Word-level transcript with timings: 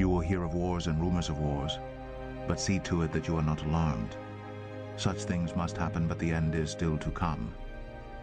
You 0.00 0.08
will 0.08 0.20
hear 0.20 0.42
of 0.44 0.54
wars 0.54 0.86
and 0.86 0.98
rumors 0.98 1.28
of 1.28 1.40
wars, 1.40 1.78
but 2.48 2.58
see 2.58 2.78
to 2.78 3.02
it 3.02 3.12
that 3.12 3.28
you 3.28 3.36
are 3.36 3.42
not 3.42 3.62
alarmed. 3.64 4.16
Such 4.96 5.24
things 5.24 5.54
must 5.54 5.76
happen, 5.76 6.08
but 6.08 6.18
the 6.18 6.32
end 6.32 6.54
is 6.54 6.70
still 6.70 6.96
to 6.96 7.10
come. 7.10 7.52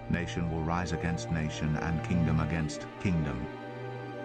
Nation 0.10 0.50
will 0.50 0.64
rise 0.64 0.92
against 0.92 1.30
nation, 1.30 1.78
and 1.78 2.04
kingdom 2.04 2.40
against 2.40 2.88
kingdom. 3.00 3.46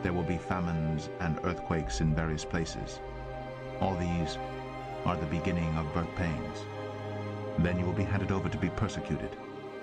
There 0.03 0.15
will 0.15 0.23
be 0.23 0.39
famines 0.39 1.11
and 1.21 1.39
earthquakes 1.45 2.01
in 2.01 2.15
various 2.15 2.43
places. 2.43 3.01
All 3.83 3.97
these 3.97 4.39
are 5.05 5.19
the 5.19 5.27
beginning 5.27 5.77
of 5.77 5.93
birth 5.93 6.15
pains. 6.17 6.59
Then 7.59 7.79
you 7.79 7.85
will 7.85 7.93
be 7.93 8.03
handed 8.03 8.33
over 8.33 8.49
to 8.49 8.57
be 8.57 8.71
persecuted 8.71 9.37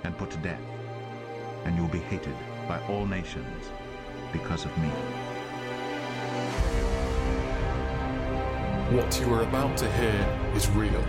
and 0.04 0.18
put 0.18 0.32
to 0.32 0.38
death, 0.38 0.66
and 1.66 1.76
you 1.76 1.84
will 1.84 1.92
be 1.92 2.00
hated 2.00 2.36
by 2.68 2.82
all 2.88 3.06
nations 3.06 3.70
because 4.33 4.65
of 4.65 4.75
me. 4.79 4.89
What 8.92 9.20
you 9.20 9.32
are 9.36 9.43
about 9.43 9.78
to 9.78 9.92
hear 9.92 10.52
is 10.56 10.68
real. 10.71 11.04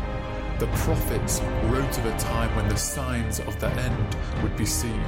The 0.58 0.66
prophets 0.84 1.40
wrote 1.64 1.96
of 1.96 2.04
a 2.04 2.18
time 2.18 2.54
when 2.54 2.68
the 2.68 2.76
signs 2.76 3.40
of 3.40 3.58
the 3.58 3.68
end 3.68 4.16
would 4.42 4.54
be 4.54 4.66
seen. 4.66 5.02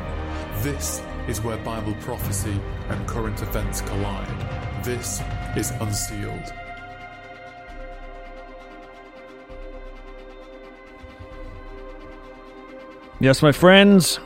This 0.61 1.03
is 1.29 1.43
where 1.43 1.59
Bible 1.59 1.95
prophecy 2.01 2.59
and 2.89 3.07
current 3.07 3.43
events 3.43 3.83
collide. 3.83 4.27
This 4.83 5.21
is 5.55 5.71
Unsealed. 5.83 6.51
Yes, 13.20 13.43
my 13.43 13.53
friends. 13.53 14.19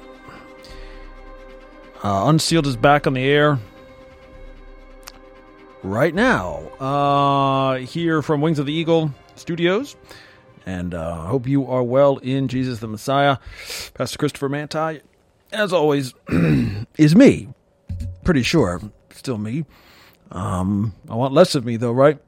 Uh, 2.05 2.27
Unsealed 2.29 2.69
is 2.69 2.77
back 2.77 3.09
on 3.09 3.15
the 3.15 3.25
air 3.25 3.59
right 5.83 6.15
now. 6.15 6.59
Uh, 6.81 7.77
here 7.79 8.23
from 8.23 8.41
Wings 8.41 8.59
of 8.59 8.67
the 8.67 8.73
Eagle 8.73 9.13
Studios. 9.35 9.97
And 10.65 10.95
uh, 10.95 11.23
I 11.23 11.27
hope 11.29 11.47
you 11.47 11.67
are 11.67 11.83
well 11.83 12.19
in 12.19 12.49
Jesus 12.49 12.81
the 12.81 12.89
Messiah. 12.89 13.39
Pastor 13.95 14.19
Christopher 14.19 14.49
Mantei, 14.49 15.01
as 15.53 15.73
always, 15.73 16.13
is 16.99 17.15
me. 17.15 17.49
Pretty 18.25 18.43
sure. 18.43 18.81
Still 19.13 19.39
me. 19.39 19.65
Um, 20.33 20.95
I 21.09 21.15
want 21.15 21.33
less 21.33 21.55
of 21.55 21.65
me, 21.65 21.77
though, 21.77 21.93
right? 21.93 22.19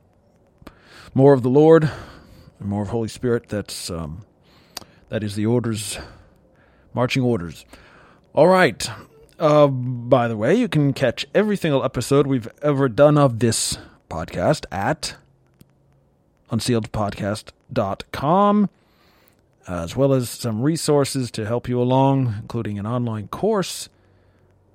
More 1.15 1.33
of 1.33 1.43
the 1.43 1.51
Lord, 1.51 1.91
and 2.61 2.69
more 2.69 2.83
of 2.83 2.89
Holy 2.89 3.09
Spirit. 3.09 3.49
That's 3.49 3.91
um, 3.91 4.25
that 5.09 5.25
is 5.25 5.35
the 5.35 5.47
orders 5.47 5.99
marching 6.95 7.23
orders. 7.23 7.65
All 8.35 8.49
right. 8.49 8.89
Uh, 9.39 9.69
by 9.69 10.27
the 10.27 10.37
way, 10.37 10.53
you 10.55 10.69
can 10.69 10.93
catch 10.93 11.25
every 11.35 11.57
single 11.57 11.85
episode 11.85 12.27
we've 12.27 12.49
ever 12.61 12.89
done 12.89 13.17
of 13.17 13.39
this 13.39 13.79
podcast 14.11 14.65
at 14.73 15.15
unsealedpodcast.com, 16.51 18.69
as 19.69 19.95
well 19.95 20.13
as 20.13 20.29
some 20.29 20.63
resources 20.63 21.31
to 21.31 21.47
help 21.47 21.69
you 21.69 21.81
along, 21.81 22.35
including 22.41 22.81
an 22.81 22.87
online 22.87 23.29
course, 23.29 23.89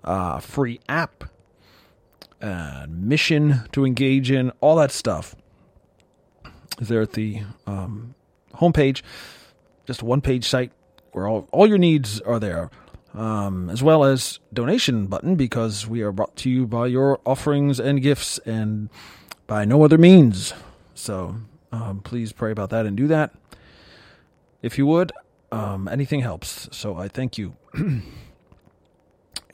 a 0.03 0.39
free 0.39 0.79
app, 0.87 1.25
a 2.39 2.85
mission 2.87 3.63
to 3.73 3.85
engage 3.85 4.31
in, 4.31 4.51
all 4.61 4.77
that 4.77 4.91
stuff 4.91 5.35
is 6.79 6.87
there 6.87 7.01
at 7.01 7.11
the 7.13 7.41
um, 7.67 8.15
homepage. 8.55 9.01
Just 9.85 10.01
a 10.01 10.05
one 10.05 10.21
page 10.21 10.47
site 10.47 10.71
where 11.11 11.27
all, 11.27 11.49
all 11.51 11.67
your 11.67 11.77
needs 11.77 12.21
are 12.21 12.39
there, 12.39 12.71
um, 13.13 13.69
as 13.69 13.83
well 13.83 14.03
as 14.03 14.39
donation 14.51 15.07
button 15.07 15.35
because 15.35 15.87
we 15.87 16.01
are 16.01 16.11
brought 16.11 16.35
to 16.37 16.49
you 16.49 16.65
by 16.65 16.87
your 16.87 17.19
offerings 17.25 17.79
and 17.79 18.01
gifts 18.01 18.39
and 18.39 18.89
by 19.47 19.65
no 19.65 19.83
other 19.83 19.97
means. 19.97 20.53
So 20.95 21.35
um, 21.71 22.01
please 22.01 22.31
pray 22.31 22.51
about 22.51 22.69
that 22.71 22.85
and 22.85 22.97
do 22.97 23.07
that 23.07 23.33
if 24.61 24.77
you 24.77 24.85
would. 24.87 25.11
Um, 25.51 25.87
anything 25.87 26.21
helps. 26.21 26.67
So 26.71 26.97
I 26.97 27.07
thank 27.07 27.37
you. 27.37 27.55
I 27.75 28.01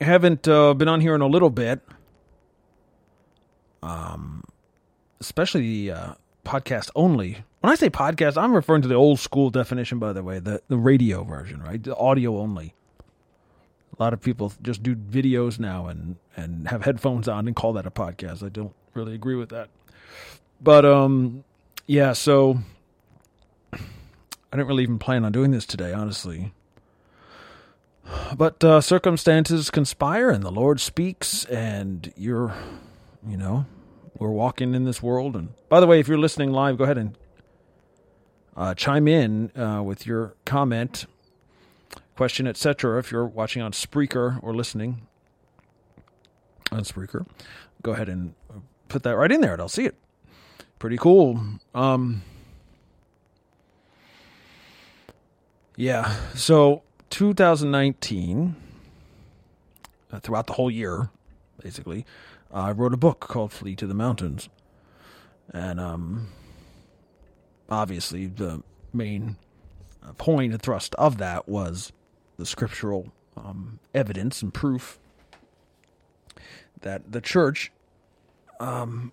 haven't 0.00 0.48
uh, 0.48 0.72
been 0.72 0.88
on 0.88 1.00
here 1.02 1.14
in 1.14 1.20
a 1.20 1.26
little 1.26 1.50
bit. 1.50 1.80
Um, 3.82 4.44
especially 5.20 5.86
the 5.86 5.92
uh, 5.92 6.14
podcast 6.44 6.90
only. 6.94 7.44
When 7.60 7.70
I 7.70 7.76
say 7.76 7.90
podcast, 7.90 8.40
I'm 8.40 8.54
referring 8.54 8.82
to 8.82 8.88
the 8.88 8.94
old 8.94 9.20
school 9.20 9.50
definition, 9.50 9.98
by 9.98 10.14
the 10.14 10.22
way, 10.22 10.38
the, 10.38 10.62
the 10.68 10.78
radio 10.78 11.24
version, 11.24 11.62
right? 11.62 11.82
The 11.82 11.94
audio 11.96 12.38
only. 12.38 12.74
A 14.00 14.02
lot 14.02 14.14
of 14.14 14.22
people 14.22 14.50
just 14.62 14.82
do 14.82 14.96
videos 14.96 15.60
now 15.60 15.86
and, 15.86 16.16
and 16.34 16.66
have 16.68 16.84
headphones 16.84 17.28
on 17.28 17.46
and 17.46 17.54
call 17.54 17.74
that 17.74 17.84
a 17.84 17.90
podcast. 17.90 18.42
I 18.42 18.48
don't 18.48 18.72
really 18.94 19.14
agree 19.14 19.34
with 19.34 19.50
that. 19.50 19.68
But 20.58 20.86
um 20.86 21.44
yeah, 21.86 22.14
so 22.14 22.58
I 23.74 23.78
didn't 24.52 24.68
really 24.68 24.84
even 24.84 24.98
plan 24.98 25.24
on 25.26 25.32
doing 25.32 25.50
this 25.50 25.66
today, 25.66 25.92
honestly. 25.92 26.54
But 28.34 28.64
uh, 28.64 28.80
circumstances 28.80 29.70
conspire 29.70 30.30
and 30.30 30.42
the 30.42 30.50
Lord 30.50 30.80
speaks 30.80 31.44
and 31.44 32.10
you're 32.16 32.54
you 33.28 33.36
know, 33.36 33.66
we're 34.18 34.30
walking 34.30 34.74
in 34.74 34.84
this 34.84 35.02
world. 35.02 35.36
And 35.36 35.50
by 35.68 35.78
the 35.78 35.86
way, 35.86 36.00
if 36.00 36.08
you're 36.08 36.16
listening 36.16 36.52
live, 36.52 36.78
go 36.78 36.84
ahead 36.84 36.96
and 36.96 37.18
uh, 38.56 38.72
chime 38.74 39.06
in 39.06 39.54
uh, 39.54 39.82
with 39.82 40.06
your 40.06 40.34
comment, 40.46 41.04
question, 42.16 42.46
etc. 42.46 42.98
If 42.98 43.10
you're 43.10 43.26
watching 43.26 43.62
on 43.62 43.72
Spreaker 43.72 44.38
or 44.42 44.54
listening 44.54 45.06
on 46.70 46.82
Spreaker, 46.82 47.26
go 47.82 47.92
ahead 47.92 48.08
and 48.08 48.34
put 48.88 49.02
that 49.04 49.16
right 49.16 49.30
in 49.30 49.40
there, 49.40 49.52
and 49.52 49.62
I'll 49.62 49.68
see 49.68 49.86
it. 49.86 49.96
Pretty 50.78 50.96
cool. 50.96 51.40
Um, 51.74 52.22
yeah. 55.76 56.16
So 56.34 56.82
2019, 57.10 58.56
uh, 60.12 60.20
throughout 60.20 60.46
the 60.46 60.54
whole 60.54 60.70
year, 60.70 61.10
basically, 61.62 62.04
I 62.52 62.72
wrote 62.72 62.94
a 62.94 62.96
book 62.96 63.20
called 63.20 63.52
Flee 63.52 63.76
to 63.76 63.86
the 63.86 63.94
Mountains. 63.94 64.48
And 65.52 65.80
um, 65.80 66.28
obviously, 67.68 68.26
the 68.26 68.62
main 68.92 69.36
point 70.18 70.52
and 70.52 70.62
thrust 70.62 70.94
of 70.96 71.18
that 71.18 71.48
was 71.48 71.92
the 72.36 72.46
scriptural 72.46 73.12
um, 73.36 73.78
evidence 73.94 74.42
and 74.42 74.52
proof 74.52 74.98
that 76.80 77.12
the 77.12 77.20
church 77.20 77.70
um, 78.58 79.12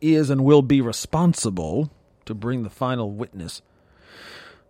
is 0.00 0.30
and 0.30 0.44
will 0.44 0.62
be 0.62 0.80
responsible 0.80 1.90
to 2.24 2.34
bring 2.34 2.62
the 2.62 2.70
final 2.70 3.10
witness 3.10 3.62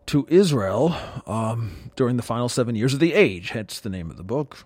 to 0.06 0.27
Israel 0.31 0.97
um, 1.27 1.91
during 1.94 2.17
the 2.17 2.22
final 2.22 2.49
seven 2.49 2.75
years 2.75 2.94
of 2.94 3.00
the 3.00 3.12
age, 3.12 3.50
hence 3.50 3.78
the 3.78 3.91
name 3.91 4.11
of 4.11 4.17
the 4.17 4.22
book 4.22 4.65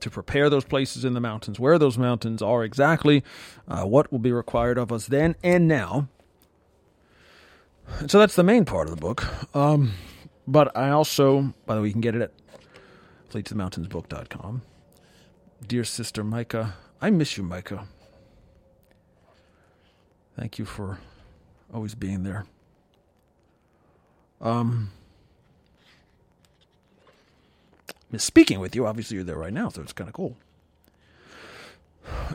to 0.00 0.10
prepare 0.10 0.48
those 0.48 0.64
places 0.64 1.04
in 1.04 1.14
the 1.14 1.20
mountains, 1.20 1.58
where 1.58 1.78
those 1.78 1.98
mountains 1.98 2.42
are 2.42 2.62
exactly, 2.62 3.24
uh, 3.66 3.84
what 3.84 4.12
will 4.12 4.18
be 4.18 4.32
required 4.32 4.78
of 4.78 4.92
us 4.92 5.06
then 5.06 5.34
and 5.42 5.66
now. 5.66 6.08
So 8.06 8.18
that's 8.18 8.34
the 8.34 8.42
main 8.42 8.64
part 8.64 8.88
of 8.88 8.94
the 8.94 9.00
book. 9.00 9.24
Um, 9.54 9.92
but 10.46 10.76
I 10.76 10.90
also, 10.90 11.54
by 11.66 11.74
the 11.74 11.82
way, 11.82 11.88
you 11.88 11.92
can 11.92 12.00
get 12.00 12.14
it 12.14 12.22
at 12.22 12.32
fleetothemountains.book.com. 13.30 14.62
Dear 15.66 15.84
sister 15.84 16.24
Micah, 16.24 16.74
I 17.00 17.10
miss 17.10 17.36
you, 17.36 17.42
Micah. 17.42 17.86
Thank 20.36 20.58
you 20.58 20.64
for 20.64 20.98
always 21.72 21.94
being 21.94 22.24
there. 22.24 22.46
Um, 24.40 24.90
speaking 28.16 28.58
with 28.60 28.74
you. 28.74 28.86
Obviously, 28.86 29.16
you're 29.16 29.24
there 29.24 29.36
right 29.36 29.52
now, 29.52 29.68
so 29.68 29.82
it's 29.82 29.92
kind 29.92 30.08
of 30.08 30.14
cool. 30.14 30.36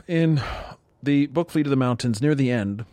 In 0.06 0.40
the 1.02 1.26
book 1.26 1.50
Flee 1.50 1.62
to 1.62 1.70
the 1.70 1.76
Mountains, 1.76 2.22
near 2.22 2.34
the 2.34 2.50
end, 2.50 2.86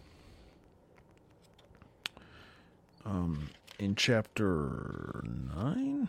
um, 3.16 3.50
in 3.80 3.96
chapter 3.96 5.24
9, 5.56 6.08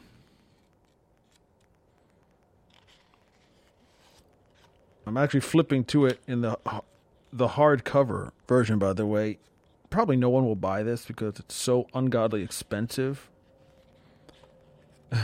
I'm 5.07 5.17
actually 5.17 5.41
flipping 5.41 5.85
to 5.85 6.07
it 6.07 6.21
in 6.27 6.41
the 6.41 6.59
the 7.33 7.49
hardcover 7.49 8.31
version, 8.49 8.79
by 8.79 8.93
the 8.93 9.07
way. 9.07 9.39
Probably 9.89 10.17
no 10.17 10.29
one 10.31 10.45
will 10.45 10.57
buy 10.57 10.83
this 10.83 11.05
because 11.05 11.39
it's 11.39 11.55
so 11.55 11.87
ungodly 11.95 12.43
expensive. 12.43 13.31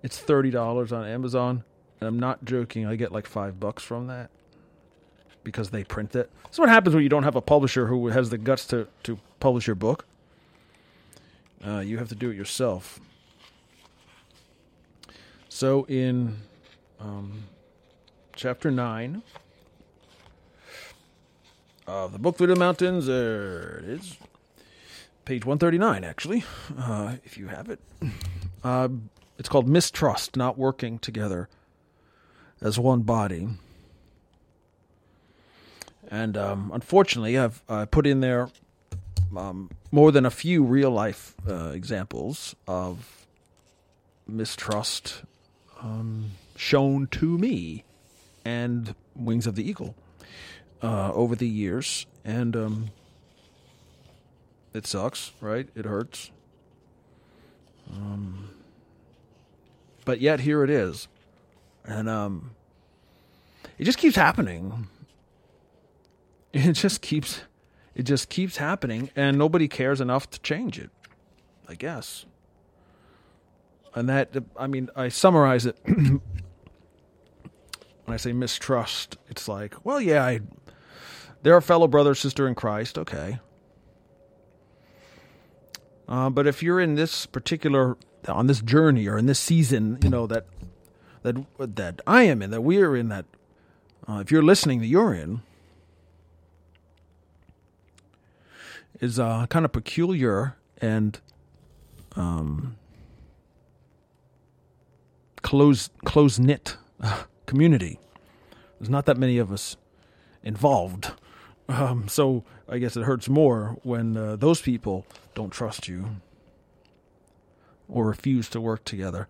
It's 0.00 0.16
thirty 0.16 0.50
dollars 0.50 0.92
on 0.92 1.04
Amazon, 1.04 1.64
and 2.00 2.06
I'm 2.06 2.20
not 2.20 2.44
joking. 2.44 2.86
I 2.86 2.94
get 2.94 3.10
like 3.10 3.26
five 3.26 3.58
bucks 3.58 3.82
from 3.82 4.06
that 4.06 4.30
because 5.42 5.70
they 5.70 5.82
print 5.82 6.14
it. 6.14 6.30
That's 6.44 6.58
what 6.60 6.68
happens 6.68 6.94
when 6.94 7.02
you 7.02 7.08
don't 7.08 7.24
have 7.24 7.34
a 7.34 7.40
publisher 7.40 7.88
who 7.88 8.06
has 8.06 8.30
the 8.30 8.38
guts 8.38 8.64
to 8.68 8.86
to 9.02 9.18
publish 9.40 9.66
your 9.66 9.74
book. 9.74 10.06
Uh, 11.64 11.80
you 11.80 11.98
have 11.98 12.08
to 12.08 12.14
do 12.14 12.30
it 12.30 12.36
yourself. 12.36 13.00
So 15.48 15.84
in 15.84 16.36
um, 17.00 17.44
chapter 18.34 18.70
nine, 18.70 19.22
of 21.88 22.12
the 22.12 22.18
Book 22.18 22.36
Through 22.36 22.48
the 22.48 22.56
Mountains. 22.56 23.06
There 23.06 23.78
it 23.78 23.88
is. 23.88 24.16
Page 25.24 25.44
139, 25.44 26.04
actually, 26.04 26.44
uh, 26.78 27.16
if 27.24 27.36
you 27.36 27.48
have 27.48 27.68
it. 27.70 27.80
Uh, 28.62 28.88
it's 29.38 29.48
called 29.48 29.68
Mistrust, 29.68 30.36
Not 30.36 30.58
Working 30.58 30.98
Together 30.98 31.48
as 32.60 32.78
One 32.78 33.02
Body. 33.02 33.48
And 36.10 36.36
um, 36.36 36.70
unfortunately, 36.74 37.38
I've 37.38 37.62
uh, 37.68 37.86
put 37.86 38.06
in 38.06 38.20
there 38.20 38.48
um, 39.36 39.70
more 39.90 40.12
than 40.12 40.24
a 40.26 40.30
few 40.30 40.62
real 40.62 40.90
life 40.90 41.34
uh, 41.48 41.70
examples 41.74 42.54
of 42.66 43.26
mistrust 44.26 45.22
um, 45.82 46.32
shown 46.56 47.06
to 47.08 47.38
me 47.38 47.84
and 48.44 48.94
Wings 49.14 49.46
of 49.46 49.54
the 49.54 49.68
Eagle 49.68 49.94
uh, 50.82 51.12
over 51.12 51.34
the 51.34 51.48
years. 51.48 52.06
And 52.24 52.56
um, 52.56 52.90
it 54.74 54.86
sucks, 54.86 55.32
right? 55.40 55.68
It 55.74 55.84
hurts. 55.84 56.30
Um, 57.90 58.50
but 60.04 60.20
yet 60.20 60.40
here 60.40 60.62
it 60.64 60.70
is. 60.70 61.08
And 61.84 62.08
um, 62.08 62.50
it 63.78 63.84
just 63.84 63.98
keeps 63.98 64.16
happening. 64.16 64.88
It 66.52 66.72
just 66.72 67.02
keeps 67.02 67.42
it 67.98 68.04
just 68.04 68.30
keeps 68.30 68.56
happening 68.56 69.10
and 69.14 69.36
nobody 69.36 69.68
cares 69.68 70.00
enough 70.00 70.30
to 70.30 70.40
change 70.40 70.78
it. 70.78 70.90
I 71.68 71.74
guess. 71.74 72.24
And 73.94 74.08
that 74.08 74.30
I 74.56 74.68
mean, 74.68 74.88
I 74.96 75.08
summarize 75.08 75.66
it 75.66 75.76
when 75.84 76.20
I 78.08 78.16
say 78.16 78.32
mistrust, 78.32 79.18
it's 79.28 79.48
like, 79.48 79.84
well, 79.84 80.00
yeah, 80.00 80.24
I 80.24 80.40
they're 81.42 81.56
a 81.56 81.62
fellow 81.62 81.88
brother 81.88 82.14
sister 82.14 82.48
in 82.48 82.54
Christ, 82.54 82.96
okay. 82.96 83.40
Uh, 86.08 86.30
but 86.30 86.46
if 86.46 86.62
you're 86.62 86.80
in 86.80 86.94
this 86.94 87.26
particular 87.26 87.98
on 88.26 88.46
this 88.46 88.62
journey 88.62 89.06
or 89.08 89.18
in 89.18 89.26
this 89.26 89.38
season, 89.38 89.98
you 90.02 90.08
know 90.08 90.26
that 90.28 90.46
that 91.22 91.36
that 91.58 92.00
I 92.06 92.22
am 92.22 92.42
in, 92.42 92.50
that 92.52 92.62
we 92.62 92.80
are 92.80 92.96
in, 92.96 93.08
that 93.08 93.26
uh, 94.08 94.20
if 94.20 94.30
you're 94.30 94.42
listening, 94.42 94.78
that 94.80 94.86
you're 94.86 95.12
in, 95.12 95.42
is 99.00 99.18
uh, 99.18 99.46
kind 99.48 99.64
of 99.64 99.72
peculiar 99.72 100.56
and 100.80 101.20
um, 102.16 102.76
close 105.42 105.90
close 106.04 106.38
knit 106.38 106.76
community. 107.46 107.98
There's 108.78 108.90
not 108.90 109.06
that 109.06 109.16
many 109.16 109.38
of 109.38 109.50
us 109.52 109.76
involved, 110.42 111.12
um, 111.68 112.08
so 112.08 112.44
I 112.68 112.78
guess 112.78 112.96
it 112.96 113.02
hurts 113.04 113.28
more 113.28 113.78
when 113.82 114.16
uh, 114.16 114.36
those 114.36 114.60
people 114.60 115.06
don't 115.34 115.50
trust 115.50 115.88
you 115.88 116.16
or 117.88 118.06
refuse 118.06 118.48
to 118.50 118.60
work 118.60 118.84
together. 118.84 119.26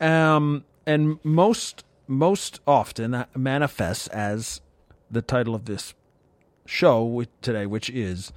Um, 0.00 0.64
and 0.86 1.18
most 1.22 1.84
most 2.06 2.60
often 2.66 3.12
that 3.12 3.36
manifests 3.36 4.08
as 4.08 4.60
the 5.10 5.22
title 5.22 5.54
of 5.54 5.66
this 5.66 5.94
show 6.66 7.24
today, 7.42 7.66
which 7.66 7.90
is 7.90 8.32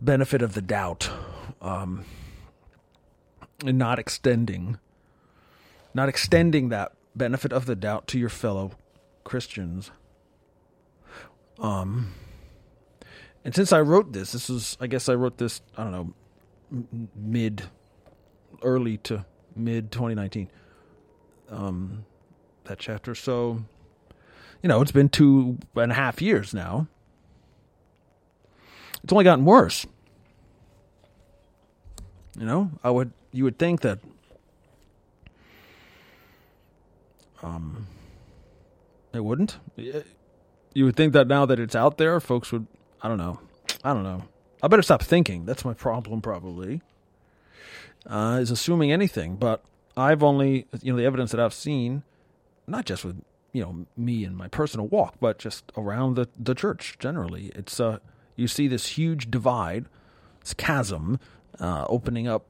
benefit 0.00 0.42
of 0.42 0.54
the 0.54 0.62
doubt, 0.62 1.10
um, 1.60 2.04
and 3.64 3.78
not 3.78 3.98
extending, 3.98 4.78
not 5.94 6.08
extending 6.08 6.68
that 6.68 6.92
benefit 7.14 7.52
of 7.52 7.66
the 7.66 7.76
doubt 7.76 8.06
to 8.08 8.18
your 8.18 8.28
fellow 8.28 8.72
Christians. 9.24 9.90
Um, 11.58 12.14
and 13.44 13.54
since 13.54 13.72
I 13.72 13.80
wrote 13.80 14.12
this, 14.12 14.32
this 14.32 14.48
was, 14.48 14.76
I 14.80 14.86
guess 14.86 15.08
I 15.08 15.14
wrote 15.14 15.38
this, 15.38 15.60
I 15.76 15.84
don't 15.84 15.92
know, 15.92 16.14
mid, 17.16 17.64
early 18.62 18.98
to 18.98 19.24
mid 19.56 19.90
2019. 19.90 20.50
Um, 21.50 22.04
that 22.64 22.78
chapter. 22.78 23.14
So, 23.14 23.64
you 24.62 24.68
know, 24.68 24.82
it's 24.82 24.92
been 24.92 25.08
two 25.08 25.58
and 25.74 25.92
a 25.92 25.94
half 25.94 26.20
years 26.22 26.54
now. 26.54 26.86
It's 29.02 29.12
only 29.12 29.24
gotten 29.24 29.44
worse. 29.44 29.86
You 32.38 32.46
know, 32.46 32.70
I 32.84 32.90
would 32.90 33.12
you 33.32 33.44
would 33.44 33.58
think 33.58 33.80
that 33.80 33.98
um 37.42 37.86
it 39.12 39.20
wouldn't. 39.24 39.58
You 40.74 40.84
would 40.84 40.96
think 40.96 41.12
that 41.14 41.26
now 41.26 41.46
that 41.46 41.58
it's 41.58 41.74
out 41.74 41.98
there, 41.98 42.20
folks 42.20 42.52
would 42.52 42.66
I 43.02 43.08
don't 43.08 43.18
know. 43.18 43.40
I 43.84 43.92
don't 43.92 44.02
know. 44.04 44.24
I 44.62 44.68
better 44.68 44.82
stop 44.82 45.02
thinking. 45.02 45.46
That's 45.46 45.64
my 45.64 45.74
problem 45.74 46.20
probably. 46.20 46.82
Uh, 48.06 48.38
is 48.40 48.50
assuming 48.50 48.90
anything, 48.92 49.36
but 49.36 49.62
I've 49.96 50.22
only 50.22 50.66
you 50.82 50.92
know 50.92 50.98
the 50.98 51.04
evidence 51.04 51.30
that 51.32 51.40
I've 51.40 51.54
seen, 51.54 52.04
not 52.66 52.84
just 52.84 53.04
with 53.04 53.22
you 53.52 53.62
know 53.62 53.86
me 53.96 54.24
and 54.24 54.36
my 54.36 54.48
personal 54.48 54.86
walk, 54.86 55.14
but 55.20 55.38
just 55.38 55.64
around 55.76 56.14
the 56.14 56.28
the 56.38 56.54
church 56.54 56.96
generally. 56.98 57.50
It's 57.54 57.80
uh 57.80 57.98
you 58.38 58.48
see 58.48 58.68
this 58.68 58.86
huge 58.86 59.30
divide, 59.30 59.86
this 60.40 60.54
chasm 60.54 61.18
uh, 61.60 61.84
opening 61.88 62.28
up 62.28 62.46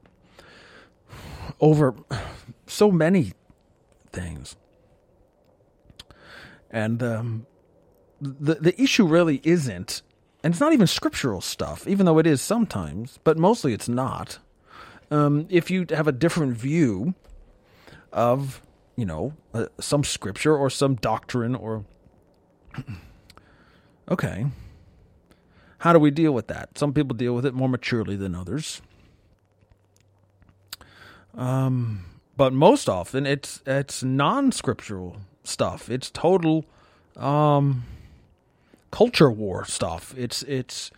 over 1.59 1.95
so 2.67 2.91
many 2.91 3.33
things. 4.11 4.55
And 6.71 7.01
um, 7.01 7.47
the 8.21 8.55
the 8.55 8.81
issue 8.81 9.07
really 9.07 9.41
isn't, 9.43 10.03
and 10.43 10.53
it's 10.53 10.61
not 10.61 10.73
even 10.73 10.85
scriptural 10.85 11.41
stuff, 11.41 11.87
even 11.87 12.05
though 12.05 12.19
it 12.19 12.27
is 12.27 12.41
sometimes, 12.41 13.19
but 13.23 13.37
mostly 13.37 13.73
it's 13.73 13.89
not. 13.89 14.39
Um, 15.11 15.47
if 15.49 15.71
you 15.71 15.87
have 15.89 16.07
a 16.07 16.11
different 16.11 16.55
view 16.55 17.15
of, 18.13 18.61
you 18.95 19.05
know, 19.05 19.33
uh, 19.53 19.65
some 19.79 20.03
scripture 20.03 20.55
or 20.55 20.69
some 20.69 20.95
doctrine 20.95 21.55
or, 21.55 21.83
okay, 24.11 24.45
how 25.79 25.93
do 25.93 25.99
we 25.99 26.11
deal 26.11 26.33
with 26.33 26.47
that? 26.47 26.77
Some 26.77 26.93
people 26.93 27.15
deal 27.15 27.33
with 27.33 27.45
it 27.45 27.53
more 27.53 27.69
maturely 27.69 28.15
than 28.15 28.35
others. 28.35 28.81
Um, 31.35 32.05
but 32.35 32.53
most 32.53 32.89
often 32.89 33.25
it's 33.25 33.61
it's 33.65 34.03
non-scriptural 34.03 35.17
stuff. 35.43 35.89
It's 35.89 36.09
total 36.09 36.65
um, 37.15 37.83
culture 38.91 39.31
war 39.31 39.65
stuff. 39.65 40.13
It's 40.17 40.43
it's 40.43 40.91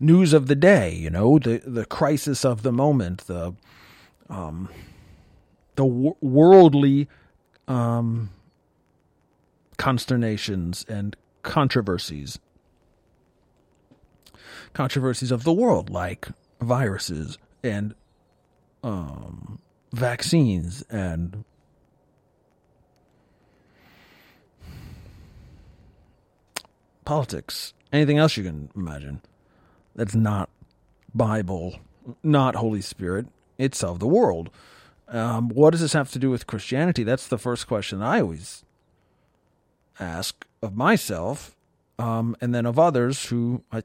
news 0.00 0.32
of 0.32 0.46
the 0.46 0.54
day. 0.54 0.94
You 0.94 1.10
know, 1.10 1.38
the 1.38 1.62
the 1.64 1.84
crisis 1.84 2.44
of 2.44 2.62
the 2.62 2.72
moment. 2.72 3.26
The 3.26 3.54
um, 4.30 4.70
the 5.76 5.84
wor- 5.84 6.16
worldly 6.20 7.08
um, 7.68 8.30
consternations 9.76 10.84
and 10.88 11.14
controversies 11.42 12.38
controversies 14.74 15.30
of 15.30 15.44
the 15.44 15.52
world, 15.52 15.88
like 15.88 16.28
viruses 16.60 17.38
and 17.62 17.94
um, 18.82 19.58
vaccines 19.92 20.84
and 20.90 21.44
politics, 27.04 27.72
anything 27.92 28.18
else 28.18 28.36
you 28.36 28.44
can 28.44 28.68
imagine 28.76 29.22
that's 29.94 30.14
not 30.14 30.50
Bible, 31.14 31.78
not 32.22 32.56
Holy 32.56 32.80
Spirit, 32.80 33.26
it's 33.56 33.82
of 33.84 34.00
the 34.00 34.06
world. 34.08 34.50
Um, 35.08 35.48
what 35.48 35.70
does 35.70 35.80
this 35.80 35.92
have 35.92 36.10
to 36.12 36.18
do 36.18 36.30
with 36.30 36.46
Christianity? 36.46 37.04
That's 37.04 37.28
the 37.28 37.38
first 37.38 37.68
question 37.68 38.02
I 38.02 38.20
always 38.20 38.64
ask 40.00 40.44
of 40.60 40.74
myself, 40.74 41.54
um, 41.98 42.36
and 42.40 42.54
then 42.54 42.66
of 42.66 42.78
others 42.78 43.26
who 43.26 43.62
I 43.70 43.82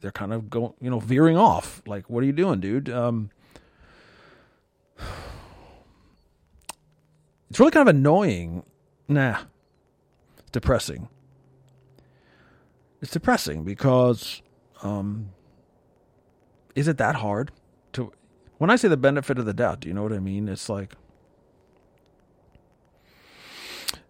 they're 0.00 0.12
kind 0.12 0.32
of 0.32 0.50
going, 0.50 0.72
you 0.80 0.90
know, 0.90 1.00
veering 1.00 1.36
off. 1.36 1.82
Like, 1.86 2.08
what 2.08 2.22
are 2.22 2.26
you 2.26 2.32
doing, 2.32 2.60
dude? 2.60 2.88
Um, 2.88 3.30
it's 7.50 7.58
really 7.58 7.72
kind 7.72 7.88
of 7.88 7.94
annoying. 7.94 8.64
Nah, 9.08 9.38
it's 10.38 10.50
depressing. 10.50 11.08
It's 13.00 13.12
depressing 13.12 13.64
because, 13.64 14.42
um, 14.82 15.30
is 16.74 16.88
it 16.88 16.98
that 16.98 17.16
hard 17.16 17.52
to? 17.92 18.12
When 18.58 18.70
I 18.70 18.76
say 18.76 18.88
the 18.88 18.96
benefit 18.96 19.38
of 19.38 19.46
the 19.46 19.54
doubt, 19.54 19.80
do 19.80 19.88
you 19.88 19.94
know 19.94 20.02
what 20.02 20.12
I 20.12 20.18
mean? 20.18 20.48
It's 20.48 20.68
like, 20.68 20.94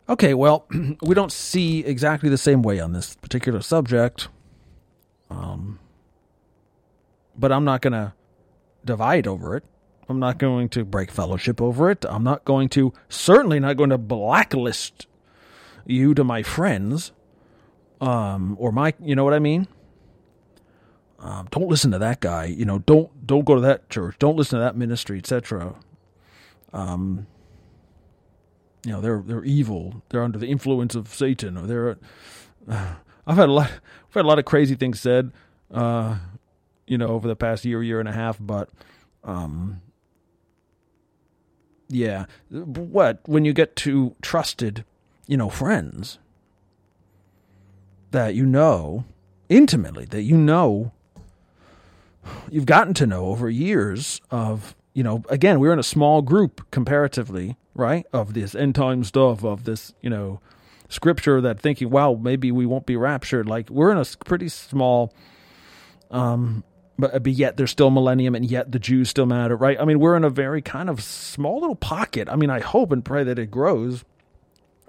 okay, 0.09 0.35
well, 0.35 0.67
we 1.03 1.15
don't 1.15 1.33
see 1.33 1.81
exactly 1.81 2.29
the 2.29 2.39
same 2.39 2.63
way 2.63 2.81
on 2.81 2.93
this 2.93 3.17
particular 3.17 3.61
subject. 3.61 4.29
Um, 5.31 5.79
but 7.37 7.53
I'm 7.53 7.65
not 7.65 7.83
going 7.83 7.93
to 7.93 8.13
divide 8.85 9.27
over 9.27 9.57
it. 9.57 9.65
I'm 10.09 10.21
not 10.21 10.39
going 10.39 10.69
to 10.71 10.85
break 10.85 11.11
fellowship 11.11 11.61
over 11.61 11.91
it. 11.91 12.05
I'm 12.09 12.23
not 12.23 12.45
going 12.45 12.69
to, 12.71 12.93
certainly 13.09 13.59
not 13.59 13.77
going 13.77 13.91
to 13.91 13.99
blacklist 13.99 15.07
you 15.85 16.15
to 16.15 16.23
my 16.23 16.43
friends 16.43 17.13
um, 18.01 18.57
or 18.61 18.71
my, 18.71 18.95
you 19.03 19.17
know 19.17 19.25
what 19.25 19.35
I 19.35 19.41
mean? 19.41 19.67
Um, 21.19 21.49
don't 21.51 21.69
listen 21.69 21.91
to 21.93 21.99
that 21.99 22.21
guy. 22.21 22.45
You 22.45 22.65
know, 22.65 22.81
don't 22.81 23.27
don't 23.27 23.45
go 23.45 23.55
to 23.55 23.61
that 23.63 23.89
church. 23.89 24.17
Don't 24.19 24.37
listen 24.37 24.59
to 24.59 24.65
that 24.65 24.77
ministry, 24.77 25.19
etc. 25.19 25.75
Um, 26.73 27.27
you 28.85 28.93
know, 28.93 29.01
they're 29.01 29.23
they're 29.25 29.45
evil. 29.45 30.03
They're 30.11 30.23
under 30.23 30.39
the 30.39 30.47
influence 30.47 30.95
of 30.95 31.09
Satan, 31.09 31.57
or 31.57 31.67
they're. 31.67 31.99
Uh, 32.69 32.95
I've 33.27 33.37
had 33.37 33.49
a 33.49 33.53
lot. 33.53 33.71
I've 33.71 34.15
had 34.15 34.25
a 34.25 34.29
lot 34.29 34.39
of 34.39 34.45
crazy 34.45 34.75
things 34.75 35.01
said, 35.01 35.33
uh, 35.73 36.19
you 36.87 36.97
know, 36.97 37.09
over 37.09 37.27
the 37.27 37.37
past 37.37 37.65
year, 37.65 37.83
year 37.83 38.01
and 38.01 38.09
a 38.09 38.13
half. 38.13 38.39
But, 38.41 38.71
um, 39.25 39.81
yeah, 41.89 42.27
what 42.51 43.21
when 43.27 43.45
you 43.45 43.53
get 43.53 43.77
to 43.77 44.15
trusted, 44.23 44.85
you 45.27 45.37
know, 45.37 45.49
friends 45.49 46.19
that 48.11 48.35
you 48.35 48.47
know 48.47 49.05
intimately, 49.49 50.05
that 50.07 50.23
you 50.23 50.37
know 50.37 50.93
you've 52.51 52.67
gotten 52.67 52.95
to 52.95 53.07
know 53.07 53.27
over 53.27 53.49
years 53.51 54.21
of 54.31 54.75
you 54.95 55.03
know 55.03 55.23
again 55.29 55.61
we're 55.61 55.73
in 55.73 55.79
a 55.79 55.85
small 55.85 56.23
group 56.23 56.69
comparatively 56.71 57.57
right 57.75 58.07
of 58.13 58.35
this 58.35 58.55
end 58.55 58.75
time 58.75 59.05
stuff 59.05 59.45
of 59.45 59.65
this 59.65 59.95
you 60.01 60.11
know 60.11 60.41
scripture 60.89 61.41
that 61.41 61.61
thinking 61.61 61.91
wow 61.91 62.15
maybe 62.15 62.51
we 62.53 62.67
won't 62.67 62.87
be 62.87 62.97
raptured. 62.97 63.49
Like 63.49 63.71
we're 63.71 63.91
in 63.91 63.99
a 63.99 64.05
pretty 64.25 64.49
small 64.49 65.13
um 66.11 66.65
but, 66.99 67.23
but 67.23 67.33
yet 67.33 67.57
there's 67.57 67.71
still 67.71 67.91
millennium 67.91 68.35
and 68.35 68.45
yet 68.45 68.73
the 68.73 68.79
jews 68.79 69.11
still 69.11 69.27
matter 69.27 69.57
right? 69.57 69.79
I 69.81 69.85
mean 69.85 70.01
we're 70.01 70.17
in 70.17 70.25
a 70.25 70.31
very 70.31 70.63
kind 70.63 70.89
of 70.89 71.03
small 71.03 71.61
little 71.61 71.77
pocket. 71.77 72.29
I 72.31 72.37
mean 72.37 72.51
i 72.51 72.61
hope 72.61 72.93
and 72.93 73.05
pray 73.05 73.25
that 73.25 73.39
it 73.39 73.51
grows 73.51 74.05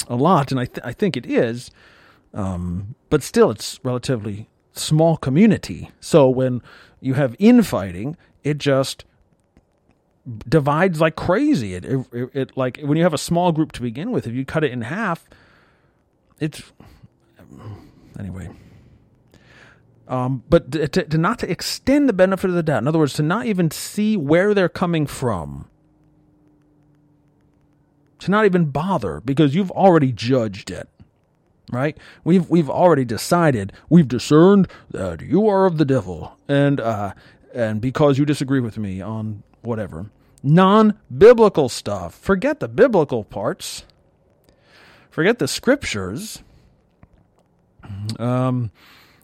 a 0.08 0.16
lot 0.16 0.52
and 0.52 0.60
i, 0.60 0.66
th- 0.66 0.86
I 0.86 0.94
think 0.94 1.18
it 1.18 1.26
is 1.26 1.72
um 2.34 2.96
but 3.10 3.24
still 3.24 3.50
it's 3.50 3.80
relatively 3.84 4.50
small 4.80 5.18
community. 5.18 5.92
So 6.00 6.30
when 6.30 6.62
you 7.02 7.16
have 7.16 7.36
infighting, 7.40 8.18
it 8.44 8.58
just 8.58 9.06
divides 10.48 11.00
like 11.00 11.16
crazy. 11.16 11.74
It, 11.74 11.86
it, 11.86 12.30
it, 12.34 12.58
like 12.58 12.80
when 12.82 12.98
you 12.98 13.04
have 13.04 13.14
a 13.14 13.20
small 13.20 13.52
group 13.52 13.72
to 13.74 13.82
begin 13.82 14.12
with, 14.12 14.28
if 14.28 14.34
you 14.34 14.46
cut 14.46 14.64
it 14.64 14.72
in 14.72 14.82
half, 14.82 15.28
it's 16.40 16.62
anyway. 18.20 18.50
Um, 20.08 20.44
but 20.50 20.72
to, 20.72 20.88
to 20.88 21.18
not 21.18 21.40
to 21.40 21.52
extend 21.52 22.08
the 22.08 22.14
benefit 22.14 22.50
of 22.50 22.56
the 22.56 22.64
doubt, 22.64 22.82
in 22.82 22.88
other 22.88 23.00
words, 23.00 23.14
to 23.16 23.24
not 23.24 23.46
even 23.46 23.72
see 23.72 24.16
where 24.16 24.54
they're 24.54 24.70
coming 24.70 25.06
from, 25.06 25.68
to 28.20 28.32
not 28.32 28.46
even 28.46 28.66
bother 28.66 29.20
because 29.20 29.54
you've 29.54 29.72
already 29.72 30.12
judged 30.12 30.72
it 30.72 30.90
right? 31.72 31.98
We've 32.24 32.50
we've 32.50 32.70
already 32.70 33.06
decided, 33.06 33.74
we've 33.90 34.08
discerned 34.08 34.70
that 34.92 35.22
you 35.22 35.48
are 35.48 35.66
of 35.66 35.78
the 35.78 35.86
devil, 35.86 36.38
and 36.48 36.80
uh, 36.80 37.14
and 37.54 37.82
because 37.82 38.18
you 38.18 38.26
disagree 38.26 38.60
with 38.60 38.78
me 38.78 39.02
on 39.02 39.44
whatever 39.62 40.10
non-biblical 40.44 41.68
stuff, 41.68 42.14
forget 42.14 42.60
the 42.60 42.68
biblical 42.68 43.24
parts, 43.24 43.84
forget 45.18 45.40
the 45.40 45.48
scriptures. 45.48 46.44
Um, 48.20 48.70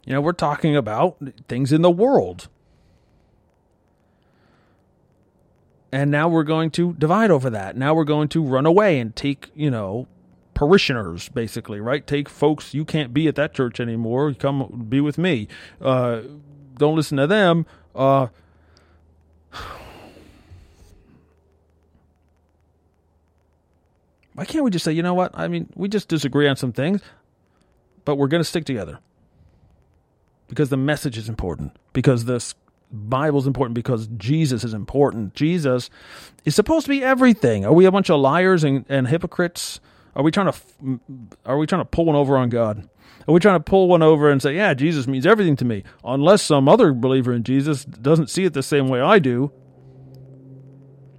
you 0.04 0.12
know, 0.12 0.20
we're 0.20 0.32
talking 0.32 0.74
about 0.74 1.16
things 1.46 1.70
in 1.70 1.82
the 1.82 1.90
world. 1.90 2.48
And 5.92 6.10
now 6.10 6.28
we're 6.28 6.42
going 6.42 6.72
to 6.72 6.94
divide 6.94 7.30
over 7.30 7.48
that. 7.48 7.76
Now 7.76 7.94
we're 7.94 8.02
going 8.02 8.26
to 8.30 8.42
run 8.42 8.66
away 8.66 8.98
and 8.98 9.14
take, 9.14 9.52
you 9.54 9.70
know, 9.70 10.08
parishioners, 10.52 11.28
basically, 11.28 11.78
right? 11.78 12.04
Take 12.04 12.28
folks 12.28 12.74
you 12.74 12.84
can't 12.84 13.14
be 13.14 13.28
at 13.28 13.36
that 13.36 13.54
church 13.54 13.78
anymore. 13.78 14.34
Come 14.34 14.86
be 14.88 15.00
with 15.00 15.16
me. 15.16 15.46
Uh, 15.80 16.22
don't 16.76 16.96
listen 16.96 17.18
to 17.18 17.28
them. 17.28 17.66
Uh, 17.94 18.26
why 24.34 24.44
can't 24.44 24.64
we 24.64 24.70
just 24.70 24.84
say, 24.84 24.92
you 24.92 25.02
know 25.02 25.14
what? 25.14 25.30
I 25.34 25.48
mean, 25.48 25.70
we 25.74 25.88
just 25.88 26.08
disagree 26.08 26.48
on 26.48 26.56
some 26.56 26.72
things, 26.72 27.00
but 28.04 28.16
we're 28.16 28.28
going 28.28 28.42
to 28.42 28.48
stick 28.48 28.64
together 28.64 28.98
because 30.48 30.68
the 30.68 30.76
message 30.76 31.16
is 31.16 31.28
important, 31.28 31.76
because 31.92 32.24
the 32.24 32.54
Bible 32.92 33.38
is 33.38 33.46
important, 33.46 33.74
because 33.74 34.08
Jesus 34.16 34.64
is 34.64 34.74
important. 34.74 35.34
Jesus 35.34 35.90
is 36.44 36.54
supposed 36.54 36.86
to 36.86 36.90
be 36.90 37.02
everything. 37.02 37.64
Are 37.64 37.72
we 37.72 37.86
a 37.86 37.92
bunch 37.92 38.10
of 38.10 38.20
liars 38.20 38.64
and, 38.64 38.84
and 38.88 39.08
hypocrites? 39.08 39.80
Are 40.16 40.22
we 40.22 40.30
trying 40.30 40.52
to 40.52 41.00
are 41.44 41.58
we 41.58 41.66
trying 41.66 41.80
to 41.80 41.86
pull 41.86 42.04
one 42.04 42.16
over 42.16 42.36
on 42.36 42.48
God? 42.48 42.88
Are 43.26 43.32
we 43.32 43.40
trying 43.40 43.58
to 43.58 43.64
pull 43.64 43.88
one 43.88 44.02
over 44.02 44.30
and 44.30 44.40
say, 44.40 44.54
"Yeah, 44.54 44.74
Jesus 44.74 45.06
means 45.06 45.26
everything 45.26 45.56
to 45.56 45.64
me," 45.64 45.82
unless 46.04 46.42
some 46.42 46.68
other 46.68 46.92
believer 46.92 47.32
in 47.32 47.42
Jesus 47.42 47.84
doesn't 47.84 48.30
see 48.30 48.44
it 48.44 48.52
the 48.52 48.62
same 48.62 48.88
way 48.88 49.00
I 49.00 49.18
do? 49.18 49.50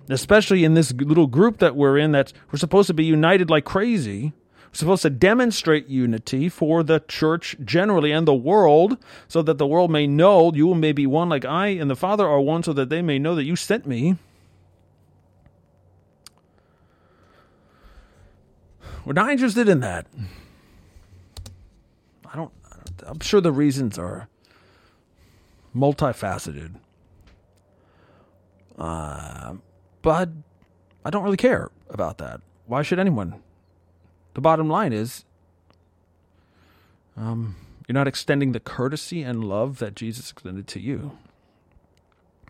Especially 0.08 0.64
in 0.64 0.76
this 0.76 0.94
little 0.94 1.28
group 1.28 1.58
that 1.58 1.76
we're 1.76 1.98
in, 1.98 2.12
that 2.12 2.32
we're 2.52 2.60
supposed 2.60 2.88
to 2.88 2.94
be 2.94 3.06
united 3.06 3.50
like 3.50 3.66
crazy. 3.66 4.34
We're 4.68 4.74
supposed 4.78 5.02
to 5.02 5.10
demonstrate 5.10 5.88
unity 5.88 6.50
for 6.50 6.84
the 6.84 7.00
church 7.08 7.56
generally 7.64 8.12
and 8.12 8.28
the 8.28 8.36
world, 8.36 8.98
so 9.28 9.42
that 9.42 9.58
the 9.58 9.66
world 9.66 9.90
may 9.90 10.06
know 10.06 10.52
you 10.54 10.76
may 10.76 10.92
be 10.92 11.08
one 11.08 11.30
like 11.30 11.46
I 11.46 11.68
and 11.68 11.90
the 11.90 11.96
Father 11.96 12.28
are 12.28 12.42
one, 12.42 12.62
so 12.62 12.74
that 12.74 12.90
they 12.90 13.02
may 13.02 13.18
know 13.18 13.36
that 13.36 13.46
you 13.46 13.56
sent 13.56 13.88
me. 13.88 14.18
We're 19.06 19.14
not 19.14 19.32
interested 19.32 19.70
in 19.70 19.80
that. 19.82 20.08
I 22.32 22.36
don't. 22.36 22.52
I'm 23.06 23.20
sure 23.20 23.40
the 23.40 23.52
reasons 23.52 24.00
are 24.00 24.28
multifaceted. 25.76 26.76
Uh, 28.78 29.56
but 30.06 30.30
I 31.04 31.10
don't 31.10 31.24
really 31.24 31.36
care 31.36 31.72
about 31.90 32.20
that. 32.20 32.40
Why 32.68 32.84
should 32.84 33.00
anyone? 33.00 33.42
The 34.36 34.42
bottom 34.42 34.70
line 34.70 34.94
is, 34.94 35.26
um, 37.18 37.56
you're 37.88 37.96
not 37.96 38.08
extending 38.08 38.52
the 38.52 38.60
courtesy 38.60 39.24
and 39.24 39.44
love 39.44 39.80
that 39.80 39.96
Jesus 39.96 40.30
extended 40.30 40.68
to 40.68 40.80
you 40.80 41.18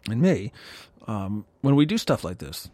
and 0.09 0.21
me 0.21 0.51
um, 1.07 1.45
when 1.61 1.77
we 1.77 1.85
do 1.85 1.97
stuff 1.97 2.25
like 2.25 2.39
this. 2.39 2.69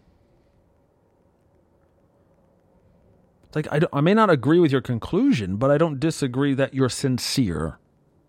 It's 3.46 3.56
like 3.56 3.68
I, 3.72 3.82
I 3.94 4.02
may 4.02 4.16
not 4.16 4.32
agree 4.32 4.60
with 4.60 4.72
your 4.72 4.82
conclusion, 4.82 5.58
but 5.58 5.70
I 5.70 5.78
don't 5.78 6.00
disagree 6.00 6.56
that 6.56 6.74
you're 6.74 6.90
sincere, 6.90 7.78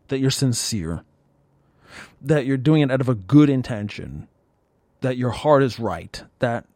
that 0.09 0.19
you're 0.19 0.31
sincere, 0.31 1.03
that 2.21 2.45
you're 2.45 2.59
doing 2.59 2.83
it 2.83 2.91
out 2.91 3.01
of 3.01 3.09
a 3.09 3.15
good 3.15 3.49
intention, 3.49 4.29
that 5.03 5.17
your 5.17 5.31
heart 5.31 5.63
is 5.63 5.79
right. 5.79 6.23
That 6.39 6.67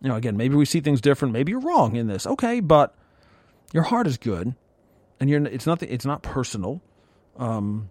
you 0.00 0.08
know, 0.08 0.16
again, 0.16 0.36
maybe 0.36 0.54
we 0.54 0.64
see 0.64 0.80
things 0.80 1.00
different. 1.00 1.32
Maybe 1.32 1.52
you're 1.52 1.60
wrong 1.60 1.96
in 1.96 2.06
this. 2.06 2.26
Okay, 2.26 2.60
but 2.60 2.94
your 3.72 3.84
heart 3.84 4.06
is 4.06 4.18
good, 4.18 4.54
and 5.18 5.30
you're. 5.30 5.44
It's 5.46 5.66
not. 5.66 5.82
It's 5.82 6.04
not 6.04 6.22
personal. 6.22 6.82
Um, 7.36 7.90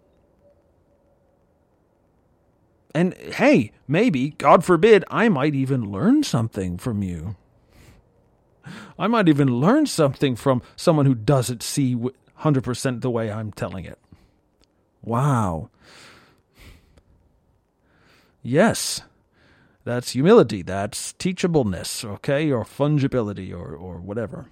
and 2.94 3.13
hey, 3.13 3.72
maybe, 3.88 4.32
God 4.32 4.63
forbid, 4.63 5.06
I 5.10 5.30
might 5.30 5.56
even 5.56 5.92
learn 5.92 6.24
something 6.24 6.78
from 6.78 7.01
you. 7.01 7.36
I 9.00 9.08
might 9.08 9.30
even 9.30 9.48
learn 9.48 9.86
something 9.86 10.36
from 10.36 10.62
someone 10.75 11.06
who 11.06 11.16
doesn't 11.16 11.63
see 11.63 11.96
100% 11.96 13.01
the 13.01 13.10
way 13.10 13.32
I'm 13.32 13.51
telling 13.51 13.86
it. 13.86 13.98
Wow. 15.01 15.70
Yes. 18.44 19.01
That's 19.83 20.11
humility. 20.11 20.61
That's 20.61 21.13
teachableness, 21.13 22.05
okay? 22.05 22.51
Or 22.51 22.63
fungibility 22.63 23.51
or, 23.51 23.75
or 23.75 23.97
whatever. 24.00 24.47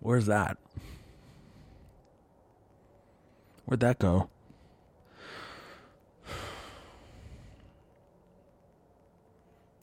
Where's 0.00 0.26
that? 0.26 0.58
Where'd 3.64 3.80
that 3.80 3.98
go? 3.98 4.28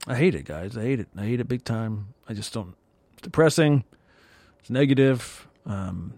I 0.05 0.15
hate 0.15 0.35
it, 0.35 0.43
guys. 0.43 0.77
I 0.77 0.81
hate 0.81 0.99
it. 0.99 1.07
I 1.17 1.23
hate 1.23 1.39
it 1.39 1.47
big 1.47 1.63
time. 1.63 2.13
I 2.27 2.33
just 2.33 2.53
don't. 2.53 2.75
It's 3.13 3.21
depressing. 3.21 3.85
It's 4.59 4.69
negative. 4.69 5.47
Um, 5.65 6.15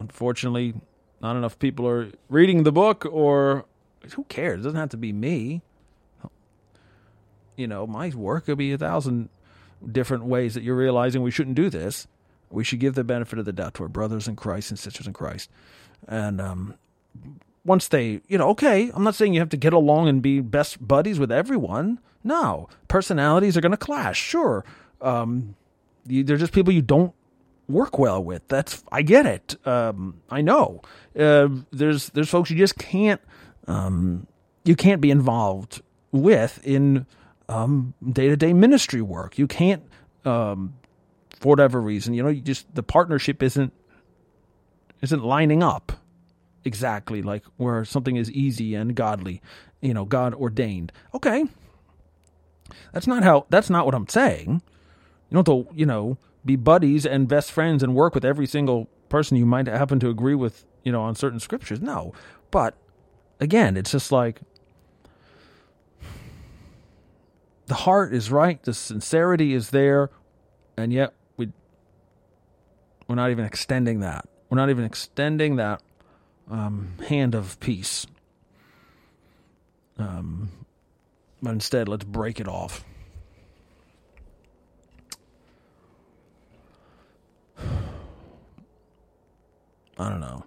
unfortunately, 0.00 0.74
not 1.20 1.36
enough 1.36 1.58
people 1.58 1.86
are 1.86 2.10
reading 2.28 2.64
the 2.64 2.72
book, 2.72 3.06
or 3.10 3.64
who 4.12 4.24
cares? 4.24 4.60
It 4.60 4.62
doesn't 4.64 4.78
have 4.78 4.90
to 4.90 4.96
be 4.96 5.12
me. 5.12 5.62
You 7.56 7.66
know, 7.68 7.86
my 7.86 8.10
work 8.10 8.46
could 8.46 8.58
be 8.58 8.72
a 8.72 8.78
thousand 8.78 9.28
different 9.90 10.24
ways 10.24 10.54
that 10.54 10.62
you're 10.62 10.76
realizing 10.76 11.22
we 11.22 11.30
shouldn't 11.30 11.56
do 11.56 11.70
this. 11.70 12.06
We 12.50 12.64
should 12.64 12.80
give 12.80 12.94
the 12.94 13.04
benefit 13.04 13.38
of 13.38 13.44
the 13.44 13.52
doubt 13.52 13.74
to 13.74 13.84
our 13.84 13.88
brothers 13.88 14.28
in 14.28 14.36
Christ 14.36 14.70
and 14.70 14.78
sisters 14.78 15.06
in 15.06 15.12
Christ. 15.12 15.50
And 16.06 16.40
um, 16.40 16.74
once 17.64 17.88
they, 17.88 18.20
you 18.28 18.38
know, 18.38 18.48
okay, 18.50 18.90
I'm 18.94 19.04
not 19.04 19.14
saying 19.14 19.34
you 19.34 19.40
have 19.40 19.48
to 19.50 19.56
get 19.56 19.72
along 19.72 20.08
and 20.08 20.22
be 20.22 20.40
best 20.40 20.86
buddies 20.86 21.18
with 21.18 21.32
everyone. 21.32 22.00
No, 22.22 22.68
personalities 22.88 23.56
are 23.56 23.60
going 23.60 23.72
to 23.72 23.78
clash. 23.78 24.18
Sure, 24.18 24.64
um, 25.00 25.54
you, 26.06 26.24
they're 26.24 26.36
just 26.36 26.52
people 26.52 26.72
you 26.72 26.82
don't 26.82 27.12
work 27.68 27.98
well 27.98 28.22
with. 28.22 28.46
That's 28.48 28.82
I 28.90 29.02
get 29.02 29.26
it. 29.26 29.56
Um, 29.66 30.20
I 30.30 30.40
know. 30.40 30.82
Uh, 31.18 31.48
there's 31.70 32.08
there's 32.10 32.28
folks 32.28 32.50
you 32.50 32.56
just 32.56 32.78
can't 32.78 33.20
um, 33.66 34.26
you 34.64 34.76
can't 34.76 35.00
be 35.00 35.10
involved 35.10 35.82
with 36.12 36.60
in 36.64 37.06
day 37.48 38.28
to 38.28 38.36
day 38.36 38.52
ministry 38.52 39.02
work. 39.02 39.38
You 39.38 39.46
can't 39.46 39.82
um, 40.24 40.74
for 41.38 41.48
whatever 41.48 41.80
reason. 41.80 42.14
You 42.14 42.22
know, 42.22 42.28
you 42.30 42.40
just 42.40 42.72
the 42.74 42.82
partnership 42.82 43.42
isn't 43.42 43.72
isn't 45.02 45.22
lining 45.22 45.62
up 45.62 45.92
exactly 46.64 47.20
like 47.22 47.44
where 47.56 47.84
something 47.84 48.16
is 48.16 48.30
easy 48.30 48.74
and 48.74 48.94
godly. 48.94 49.42
You 49.80 49.92
know, 49.92 50.04
God 50.04 50.34
ordained. 50.34 50.92
Okay, 51.12 51.44
that's 52.92 53.06
not 53.06 53.22
how. 53.22 53.46
That's 53.50 53.70
not 53.70 53.86
what 53.86 53.94
I'm 53.94 54.08
saying. 54.08 54.62
You 55.30 55.42
don't 55.42 55.46
have 55.46 55.68
to, 55.68 55.74
you 55.76 55.86
know, 55.86 56.18
be 56.44 56.56
buddies 56.56 57.04
and 57.04 57.28
best 57.28 57.52
friends 57.52 57.82
and 57.82 57.94
work 57.94 58.14
with 58.14 58.24
every 58.24 58.46
single 58.46 58.88
person 59.08 59.36
you 59.36 59.46
might 59.46 59.66
happen 59.66 60.00
to 60.00 60.08
agree 60.08 60.34
with, 60.34 60.64
you 60.82 60.92
know, 60.92 61.02
on 61.02 61.14
certain 61.14 61.40
scriptures. 61.40 61.80
No. 61.80 62.12
But 62.50 62.76
again, 63.40 63.76
it's 63.76 63.90
just 63.90 64.12
like 64.12 64.40
the 67.66 67.74
heart 67.74 68.12
is 68.12 68.30
right, 68.30 68.62
the 68.62 68.74
sincerity 68.74 69.54
is 69.54 69.70
there, 69.70 70.10
and 70.76 70.92
yet 70.92 71.14
we 71.36 71.50
we're 73.08 73.14
not 73.14 73.30
even 73.30 73.44
extending 73.44 74.00
that. 74.00 74.28
We're 74.48 74.56
not 74.56 74.70
even 74.70 74.84
extending 74.84 75.56
that 75.56 75.82
um, 76.50 76.94
hand 77.08 77.34
of 77.34 77.58
peace. 77.60 78.06
Um, 79.98 80.50
but 81.42 81.50
instead, 81.50 81.88
let's 81.88 82.04
break 82.04 82.40
it 82.40 82.48
off. 82.48 82.84
I 89.98 90.08
don't 90.08 90.20
know. 90.20 90.44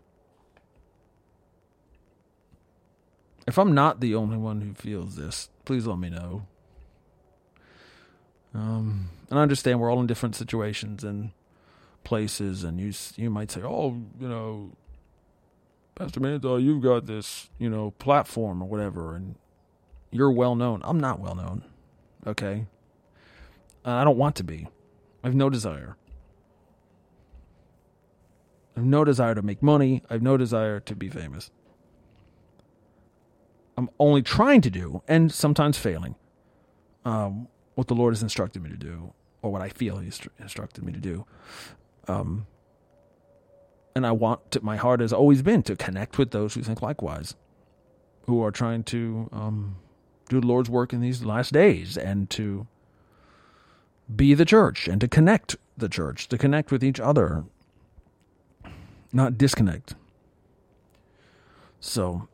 If 3.48 3.58
I'm 3.58 3.74
not 3.74 4.02
the 4.02 4.14
only 4.14 4.38
one 4.38 4.60
who 4.60 4.74
feels 4.74 5.16
this, 5.16 5.50
please 5.64 5.88
let 5.88 5.98
me 5.98 6.10
know. 6.10 6.46
Um, 8.54 9.10
and 9.30 9.40
I 9.40 9.42
understand 9.42 9.80
we're 9.80 9.90
all 9.90 10.02
in 10.02 10.08
different 10.08 10.36
situations 10.36 11.04
and 11.04 11.32
places, 12.04 12.64
and 12.64 12.80
you 12.80 12.92
you 13.16 13.30
might 13.30 13.52
say, 13.52 13.62
"Oh, 13.64 14.02
you 14.20 14.28
know, 14.28 14.72
Pastor 15.96 16.20
Manthal, 16.20 16.62
you've 16.62 16.84
got 16.84 17.06
this, 17.06 17.50
you 17.58 17.70
know, 17.70 17.92
platform 17.92 18.62
or 18.62 18.68
whatever, 18.68 19.16
and 19.16 19.36
you're 20.12 20.32
well 20.32 20.56
known." 20.56 20.82
I'm 20.84 21.00
not 21.00 21.20
well 21.20 21.36
known. 21.36 21.64
Okay, 22.26 22.66
I 23.86 24.04
don't 24.04 24.18
want 24.18 24.36
to 24.38 24.44
be. 24.44 24.68
I 25.24 25.28
have 25.28 25.36
no 25.36 25.50
desire. 25.50 25.96
I 28.76 28.80
have 28.82 28.88
no 28.88 29.06
desire 29.06 29.36
to 29.36 29.42
make 29.42 29.64
money. 29.64 30.04
I 30.10 30.14
have 30.14 30.22
no 30.22 30.36
desire 30.38 30.80
to 30.82 30.96
be 30.96 31.10
famous. 31.10 31.50
I'm 33.78 33.90
only 34.00 34.24
trying 34.24 34.62
to 34.62 34.72
do, 34.72 35.04
and 35.08 35.32
sometimes 35.32 35.78
failing, 35.78 36.16
um, 37.06 37.48
what 37.76 37.88
the 37.88 37.94
Lord 37.94 38.14
has 38.14 38.24
instructed 38.24 38.64
me 38.64 38.70
to 38.72 38.78
do, 38.78 39.14
or 39.44 39.52
what 39.52 39.62
I 39.62 39.70
feel 39.70 39.98
He's 40.00 40.20
instructed 40.40 40.84
me 40.84 40.92
to 40.94 41.00
do. 41.00 41.26
Um, 42.08 42.48
and 43.96 44.06
I 44.06 44.12
want 44.12 44.52
to, 44.52 44.62
my 44.64 44.78
heart 44.78 45.00
has 45.00 45.14
always 45.14 45.42
been 45.44 45.62
to 45.64 45.76
connect 45.76 46.18
with 46.18 46.32
those 46.32 46.56
who 46.56 46.64
think 46.64 46.82
likewise, 46.82 47.36
who 48.26 48.44
are 48.44 48.52
trying 48.52 48.84
to 48.86 49.30
um, 49.32 49.76
do 50.28 50.42
the 50.42 50.48
Lord's 50.48 50.70
work 50.70 50.92
in 50.92 51.00
these 51.00 51.24
last 51.24 51.54
days, 51.54 51.98
and 51.98 52.30
to 52.32 52.66
be 54.14 54.34
the 54.34 54.46
church, 54.46 54.88
and 54.88 55.00
to 55.02 55.08
connect 55.08 55.56
the 55.78 55.90
church, 55.90 56.28
to 56.30 56.38
connect 56.38 56.72
with 56.72 56.84
each 56.84 57.00
other, 57.00 57.46
not 59.14 59.38
disconnect. 59.38 59.94
So 61.80 62.28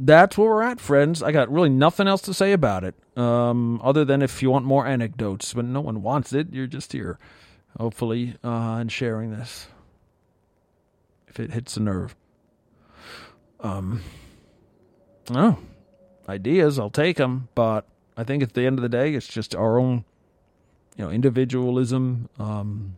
that's 0.00 0.38
where 0.38 0.48
we're 0.48 0.62
at, 0.62 0.80
friends. 0.80 1.22
I 1.22 1.30
got 1.30 1.52
really 1.52 1.68
nothing 1.68 2.08
else 2.08 2.22
to 2.22 2.34
say 2.34 2.52
about 2.52 2.84
it, 2.84 2.94
um, 3.16 3.80
other 3.84 4.04
than 4.04 4.22
if 4.22 4.42
you 4.42 4.50
want 4.50 4.64
more 4.64 4.86
anecdotes. 4.86 5.52
But 5.52 5.66
no 5.66 5.80
one 5.80 6.02
wants 6.02 6.32
it. 6.32 6.52
You're 6.52 6.66
just 6.66 6.92
here, 6.92 7.18
hopefully, 7.78 8.36
uh, 8.42 8.78
and 8.80 8.90
sharing 8.90 9.30
this. 9.30 9.68
If 11.28 11.38
it 11.38 11.52
hits 11.52 11.76
a 11.76 11.80
nerve. 11.80 12.16
Um, 13.60 14.02
no, 15.28 15.58
ideas, 16.28 16.78
I'll 16.78 16.90
take 16.90 17.18
them. 17.18 17.48
But 17.54 17.86
I 18.16 18.24
think 18.24 18.42
at 18.42 18.54
the 18.54 18.66
end 18.66 18.78
of 18.78 18.82
the 18.82 18.88
day, 18.88 19.14
it's 19.14 19.28
just 19.28 19.54
our 19.54 19.78
own, 19.78 20.04
you 20.96 21.04
know, 21.04 21.10
individualism, 21.10 22.30
um, 22.38 22.96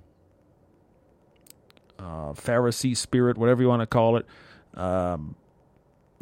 uh, 1.98 2.32
Pharisee 2.32 2.96
spirit, 2.96 3.36
whatever 3.36 3.60
you 3.60 3.68
want 3.68 3.80
to 3.80 3.86
call 3.86 4.16
it. 4.16 4.26
Um, 4.74 5.34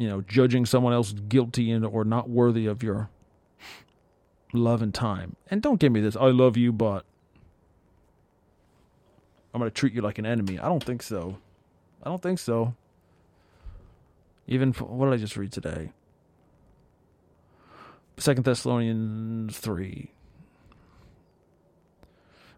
you 0.01 0.09
know, 0.09 0.21
judging 0.21 0.65
someone 0.65 0.93
else 0.93 1.13
guilty 1.13 1.69
and 1.69 1.85
or 1.85 2.03
not 2.03 2.27
worthy 2.27 2.65
of 2.65 2.81
your 2.81 3.07
love 4.51 4.81
and 4.81 4.95
time. 4.95 5.35
And 5.51 5.61
don't 5.61 5.79
give 5.79 5.91
me 5.91 6.01
this, 6.01 6.15
I 6.15 6.29
love 6.29 6.57
you, 6.57 6.71
but 6.71 7.05
I'm 9.53 9.59
going 9.59 9.69
to 9.69 9.73
treat 9.75 9.93
you 9.93 10.01
like 10.01 10.17
an 10.17 10.25
enemy. 10.25 10.57
I 10.57 10.65
don't 10.65 10.83
think 10.83 11.03
so. 11.03 11.37
I 12.01 12.09
don't 12.09 12.19
think 12.19 12.39
so. 12.39 12.73
Even 14.47 14.73
what 14.73 15.05
did 15.05 15.13
I 15.13 15.17
just 15.17 15.37
read 15.37 15.51
today? 15.51 15.91
Second 18.17 18.43
Thessalonians 18.43 19.55
three. 19.55 20.09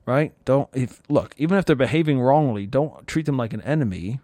Right? 0.05 0.31
Don't 0.45 0.69
if 0.73 1.01
look, 1.09 1.35
even 1.37 1.57
if 1.57 1.65
they're 1.65 1.75
behaving 1.75 2.21
wrongly, 2.21 2.65
don't 2.65 3.05
treat 3.05 3.25
them 3.25 3.35
like 3.35 3.51
an 3.51 3.61
enemy. 3.63 4.21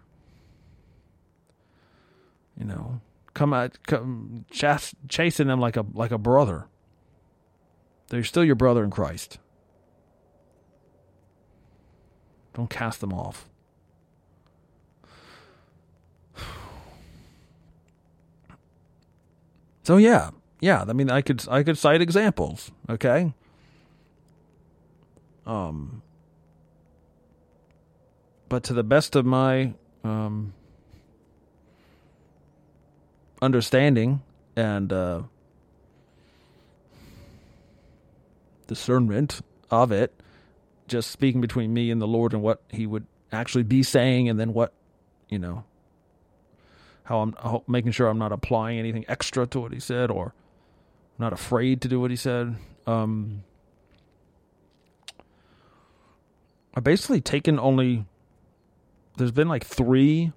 You 2.58 2.64
know, 2.64 3.00
come 3.34 3.52
out, 3.52 3.78
come 3.86 4.44
chas- 4.50 4.94
chasing 5.08 5.46
them 5.48 5.60
like 5.60 5.76
a 5.76 5.84
like 5.92 6.10
a 6.10 6.18
brother. 6.18 6.66
They're 8.08 8.24
still 8.24 8.44
your 8.44 8.56
brother 8.56 8.82
in 8.84 8.90
Christ. 8.90 9.38
Don't 12.54 12.70
cast 12.70 13.00
them 13.00 13.12
off. 13.12 13.48
So 19.82 19.96
yeah, 19.96 20.30
yeah. 20.60 20.84
I 20.86 20.92
mean, 20.92 21.10
I 21.10 21.20
could 21.20 21.48
I 21.48 21.62
could 21.62 21.76
cite 21.76 22.00
examples. 22.00 22.70
Okay. 22.88 23.32
Um. 25.46 26.02
But 28.48 28.62
to 28.64 28.74
the 28.74 28.84
best 28.84 29.16
of 29.16 29.24
my 29.24 29.74
um, 30.04 30.52
understanding 33.42 34.22
and 34.56 34.92
uh, 34.92 35.22
discernment 38.66 39.40
of 39.70 39.92
it, 39.92 40.12
just 40.88 41.10
speaking 41.10 41.40
between 41.40 41.72
me 41.72 41.90
and 41.90 42.00
the 42.00 42.06
Lord 42.06 42.32
and 42.32 42.42
what 42.42 42.62
He 42.68 42.86
would 42.86 43.06
actually 43.32 43.64
be 43.64 43.82
saying, 43.82 44.28
and 44.28 44.38
then 44.38 44.52
what, 44.52 44.72
you 45.28 45.38
know, 45.38 45.64
how 47.04 47.20
I'm 47.20 47.34
making 47.66 47.92
sure 47.92 48.08
I'm 48.08 48.18
not 48.18 48.32
applying 48.32 48.78
anything 48.78 49.04
extra 49.08 49.46
to 49.48 49.60
what 49.60 49.72
He 49.72 49.80
said 49.80 50.10
or 50.10 50.34
not 51.18 51.32
afraid 51.32 51.80
to 51.82 51.88
do 51.88 52.00
what 52.00 52.10
He 52.10 52.16
said. 52.16 52.56
Um, 52.86 53.44
I've 56.74 56.84
basically 56.84 57.20
taken 57.20 57.58
only. 57.58 58.04
There's 59.16 59.32
been 59.32 59.48
like 59.48 59.64
three 59.64 60.32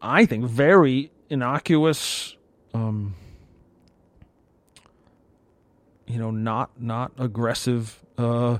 I 0.00 0.26
think, 0.26 0.44
very 0.44 1.10
innocuous, 1.30 2.36
um, 2.74 3.14
you 6.06 6.18
know, 6.18 6.30
not 6.30 6.70
not 6.80 7.12
aggressive, 7.18 7.98
uh, 8.18 8.58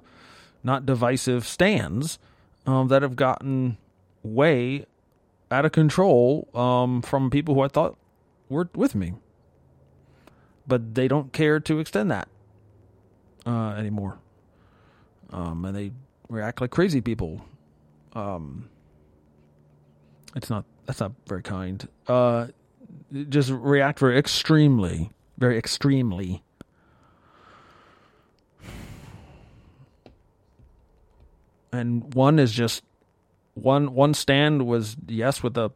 not 0.63 0.87
divisive 0.87 1.47
stands 1.47 2.19
um, 2.67 2.89
that 2.89 3.03
have 3.03 3.17
gotten 3.17 3.77
way 4.23 4.87
out 5.51 5.65
of 5.65 5.73
control 5.73 6.49
um, 6.55 7.03
from 7.03 7.31
people 7.31 7.55
who 7.55 7.61
I 7.61 7.69
thought 7.69 7.97
were 8.49 8.69
with 8.75 8.95
me, 8.95 9.15
but 10.67 10.95
they 10.95 11.09
don't 11.09 11.33
care 11.33 11.61
to 11.61 11.79
extend 11.79 12.11
that 12.11 12.29
uh, 13.47 13.71
anymore, 13.71 14.19
um, 15.31 15.65
and 15.65 15.77
they 15.77 15.93
react 16.29 16.61
like 16.61 16.71
crazy 16.71 17.01
people. 17.01 17.45
Um, 18.15 18.69
it's 20.35 20.49
not 20.49 20.65
that's 20.87 21.01
not 21.01 21.13
very 21.27 21.43
kind. 21.43 21.87
Uh, 22.07 22.49
just 23.29 23.51
react 23.51 23.99
very 23.99 24.19
extremely, 24.19 25.11
very 25.39 25.59
extremely. 25.59 26.43
And 31.73 32.13
one 32.15 32.39
is 32.39 32.53
just 32.53 32.83
one 33.55 33.95
one 33.95 34.15
stand 34.15 34.67
was 34.67 34.97
yes 35.07 35.43
with 35.43 35.57
a 35.57 35.73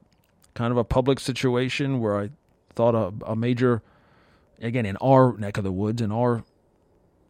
kind 0.54 0.70
of 0.70 0.76
a 0.76 0.84
public 0.84 1.20
situation 1.20 2.00
where 2.00 2.18
I 2.18 2.30
thought 2.74 2.94
a, 2.94 3.12
a 3.26 3.36
major 3.36 3.82
again 4.60 4.86
in 4.86 4.96
our 4.98 5.36
neck 5.36 5.58
of 5.58 5.64
the 5.64 5.72
woods 5.72 6.02
in 6.02 6.12
our 6.12 6.44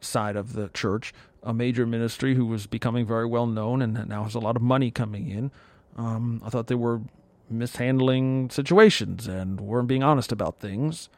side 0.01 0.37
of 0.37 0.53
the 0.53 0.69
church, 0.69 1.13
a 1.43 1.53
major 1.53 1.87
ministry 1.87 2.35
who 2.35 2.47
was 2.47 2.67
becoming 2.67 3.07
very 3.07 3.27
well 3.27 3.47
known 3.47 3.83
and 3.83 4.09
now 4.09 4.25
has 4.25 4.35
a 4.35 4.41
lot 4.41 4.57
of 4.57 4.63
money 4.63 4.91
coming 4.91 5.29
in. 5.29 5.51
Um, 5.97 6.43
I 6.45 6.51
thought 6.51 6.67
they 6.67 6.75
were 6.75 7.01
mishandling 7.49 8.51
situations 8.51 9.27
and 9.27 9.61
weren't 9.61 9.89
being 9.89 10.03
honest 10.03 10.33
about 10.33 10.61
things. 10.61 11.09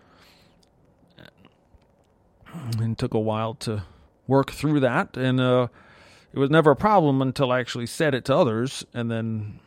And 2.81 2.99
took 2.99 3.15
a 3.15 3.21
while 3.21 3.55
to 3.55 3.85
work 4.27 4.51
through 4.51 4.81
that, 4.81 5.17
and 5.17 5.39
uh, 5.39 5.69
it 6.33 6.39
was 6.39 6.51
never 6.51 6.71
a 6.71 6.77
problem 6.77 7.21
until 7.21 7.53
I 7.53 7.61
actually 7.61 7.87
said 7.87 8.15
it 8.15 8.25
to 8.27 8.35
others, 8.35 8.87
and 8.95 9.11
then 9.11 9.61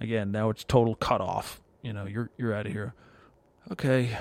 again, 0.00 0.30
now 0.30 0.48
it's 0.50 0.64
total 0.64 0.94
cut 0.94 1.20
off. 1.20 1.60
You 1.82 1.92
know, 1.92 2.06
you're 2.06 2.30
you're 2.36 2.54
out 2.54 2.66
of 2.66 2.72
here. 2.72 2.94
Okay, 3.70 4.16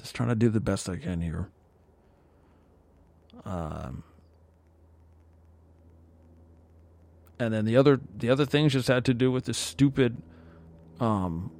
just 0.00 0.14
trying 0.14 0.30
to 0.30 0.34
do 0.34 0.48
the 0.48 0.60
best 0.60 0.88
I 0.88 0.96
can 0.96 1.20
here. 1.20 1.48
Um, 3.44 4.04
and 7.38 7.52
then 7.52 7.64
the 7.64 7.76
other 7.76 8.00
the 8.16 8.30
other 8.30 8.46
things 8.46 8.72
just 8.72 8.88
had 8.88 9.04
to 9.06 9.14
do 9.14 9.30
with 9.30 9.46
the 9.46 9.54
stupid 9.54 10.22
um, 11.00 11.50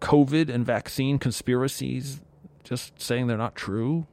COVID 0.00 0.48
and 0.48 0.64
vaccine 0.64 1.18
conspiracies, 1.18 2.20
just 2.64 3.00
saying 3.00 3.26
they're 3.26 3.36
not 3.36 3.54
true. 3.54 4.06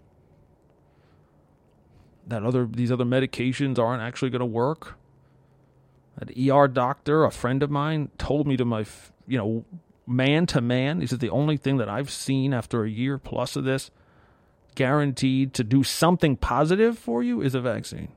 That 2.28 2.44
other 2.44 2.66
these 2.66 2.92
other 2.92 3.06
medications 3.06 3.78
aren't 3.78 4.02
actually 4.02 4.30
going 4.30 4.40
to 4.40 4.46
work. 4.46 4.98
An 6.18 6.30
ER 6.50 6.68
doctor, 6.68 7.26
a 7.26 7.32
friend 7.32 7.62
of 7.62 7.70
mine, 7.70 8.10
told 8.18 8.48
me 8.48 8.56
to 8.58 8.66
my 8.66 8.86
you 9.28 9.38
know 9.38 9.66
man 10.08 10.46
to 10.48 10.62
man. 10.62 11.02
Is 11.02 11.12
the 11.12 11.30
only 11.30 11.58
thing 11.58 11.78
that 11.78 11.90
I've 11.90 12.10
seen 12.10 12.54
after 12.54 12.84
a 12.84 12.90
year 12.90 13.18
plus 13.18 13.56
of 13.56 13.66
this 13.66 13.92
guaranteed 14.76 15.54
to 15.54 15.64
do 15.64 15.84
something 15.84 16.36
positive 16.36 16.98
for 16.98 17.24
you 17.24 17.42
is 17.42 17.56
a 17.56 17.62
vaccine. 17.62 18.10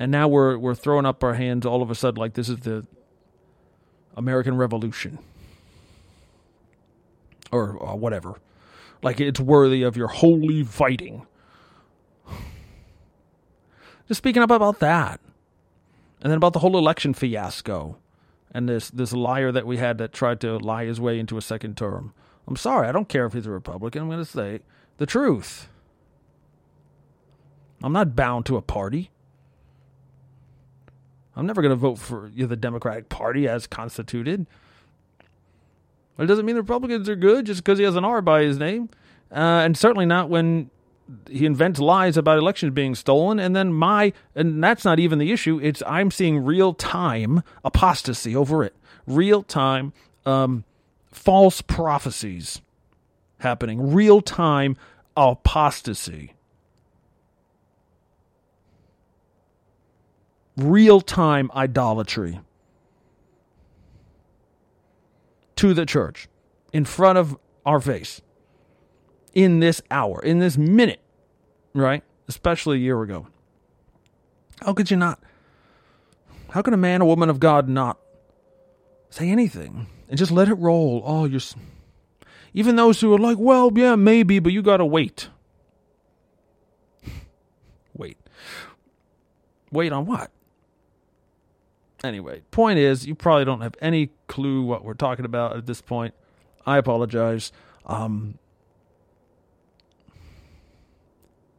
And 0.00 0.10
now 0.10 0.26
we're 0.28 0.56
we're 0.56 0.74
throwing 0.74 1.04
up 1.04 1.22
our 1.22 1.34
hands 1.34 1.66
all 1.66 1.82
of 1.82 1.90
a 1.90 1.94
sudden 1.94 2.18
like 2.18 2.32
this 2.32 2.48
is 2.48 2.60
the 2.60 2.86
American 4.16 4.56
Revolution. 4.56 5.18
Or, 7.52 7.72
or 7.72 7.98
whatever. 7.98 8.36
Like 9.02 9.20
it's 9.20 9.40
worthy 9.40 9.82
of 9.82 9.96
your 9.96 10.08
holy 10.08 10.64
fighting. 10.64 11.26
Just 14.08 14.18
speaking 14.18 14.42
up 14.42 14.50
about 14.50 14.78
that. 14.78 15.20
And 16.22 16.30
then 16.30 16.38
about 16.38 16.54
the 16.54 16.60
whole 16.60 16.78
election 16.78 17.12
fiasco 17.12 17.98
and 18.52 18.68
this 18.68 18.88
this 18.88 19.12
liar 19.12 19.52
that 19.52 19.66
we 19.66 19.76
had 19.76 19.98
that 19.98 20.14
tried 20.14 20.40
to 20.40 20.56
lie 20.58 20.86
his 20.86 20.98
way 20.98 21.18
into 21.18 21.36
a 21.36 21.42
second 21.42 21.76
term. 21.76 22.14
I'm 22.48 22.56
sorry, 22.56 22.88
I 22.88 22.92
don't 22.92 23.08
care 23.08 23.26
if 23.26 23.34
he's 23.34 23.46
a 23.46 23.50
Republican. 23.50 24.02
I'm 24.02 24.08
going 24.08 24.18
to 24.18 24.24
say 24.24 24.60
the 24.96 25.06
truth. 25.06 25.68
I'm 27.82 27.92
not 27.92 28.16
bound 28.16 28.46
to 28.46 28.56
a 28.56 28.62
party. 28.62 29.10
I'm 31.36 31.46
never 31.46 31.62
going 31.62 31.70
to 31.70 31.76
vote 31.76 31.98
for 31.98 32.28
you 32.34 32.42
know, 32.42 32.48
the 32.48 32.56
Democratic 32.56 33.08
Party 33.08 33.48
as 33.48 33.66
constituted. 33.66 34.46
But 36.16 36.24
it 36.24 36.26
doesn't 36.26 36.44
mean 36.44 36.56
the 36.56 36.62
Republicans 36.62 37.08
are 37.08 37.16
good 37.16 37.46
just 37.46 37.64
because 37.64 37.78
he 37.78 37.84
has 37.84 37.96
an 37.96 38.04
R 38.04 38.20
by 38.20 38.42
his 38.42 38.58
name. 38.58 38.90
Uh, 39.32 39.62
and 39.64 39.76
certainly 39.76 40.06
not 40.06 40.28
when 40.28 40.70
he 41.28 41.46
invents 41.46 41.80
lies 41.80 42.16
about 42.16 42.38
elections 42.38 42.72
being 42.74 42.94
stolen. 42.94 43.38
And 43.38 43.54
then 43.54 43.72
my, 43.72 44.12
and 44.34 44.62
that's 44.62 44.84
not 44.84 44.98
even 44.98 45.18
the 45.18 45.32
issue. 45.32 45.60
It's 45.62 45.82
I'm 45.86 46.10
seeing 46.10 46.44
real 46.44 46.74
time 46.74 47.42
apostasy 47.64 48.34
over 48.36 48.62
it. 48.64 48.74
Real 49.06 49.42
time 49.42 49.92
um, 50.26 50.64
false 51.10 51.62
prophecies 51.62 52.60
happening, 53.38 53.92
real 53.92 54.20
time 54.20 54.76
apostasy. 55.16 56.34
Real 60.62 61.00
time 61.00 61.50
idolatry 61.54 62.40
to 65.56 65.74
the 65.74 65.86
church 65.86 66.28
in 66.72 66.84
front 66.84 67.18
of 67.18 67.36
our 67.66 67.80
face 67.80 68.20
in 69.34 69.60
this 69.60 69.80
hour, 69.90 70.20
in 70.22 70.38
this 70.38 70.56
minute, 70.56 71.00
right? 71.74 72.02
Especially 72.28 72.78
a 72.78 72.80
year 72.80 73.02
ago. 73.02 73.26
How 74.60 74.72
could 74.72 74.90
you 74.90 74.96
not? 74.96 75.20
How 76.50 76.62
can 76.62 76.74
a 76.74 76.78
man 76.78 77.02
or 77.02 77.06
woman 77.06 77.30
of 77.30 77.40
God 77.40 77.68
not 77.68 77.98
say 79.10 79.28
anything? 79.28 79.86
and 80.10 80.18
just 80.18 80.32
let 80.32 80.48
it 80.48 80.54
roll. 80.54 81.02
Oh, 81.06 81.24
you're. 81.24 81.40
Even 82.52 82.74
those 82.74 83.00
who 83.00 83.14
are 83.14 83.18
like, 83.18 83.38
well, 83.38 83.70
yeah, 83.74 83.94
maybe, 83.94 84.40
but 84.40 84.52
you 84.52 84.60
gotta 84.60 84.84
wait. 84.84 85.28
wait. 87.96 88.18
Wait 89.70 89.92
on 89.92 90.04
what? 90.04 90.32
Anyway, 92.02 92.42
point 92.50 92.78
is, 92.78 93.06
you 93.06 93.14
probably 93.14 93.44
don't 93.44 93.60
have 93.60 93.74
any 93.80 94.10
clue 94.26 94.62
what 94.62 94.84
we're 94.84 94.94
talking 94.94 95.24
about 95.24 95.56
at 95.56 95.66
this 95.66 95.82
point. 95.82 96.14
I 96.64 96.78
apologize. 96.78 97.52
Um, 97.84 98.38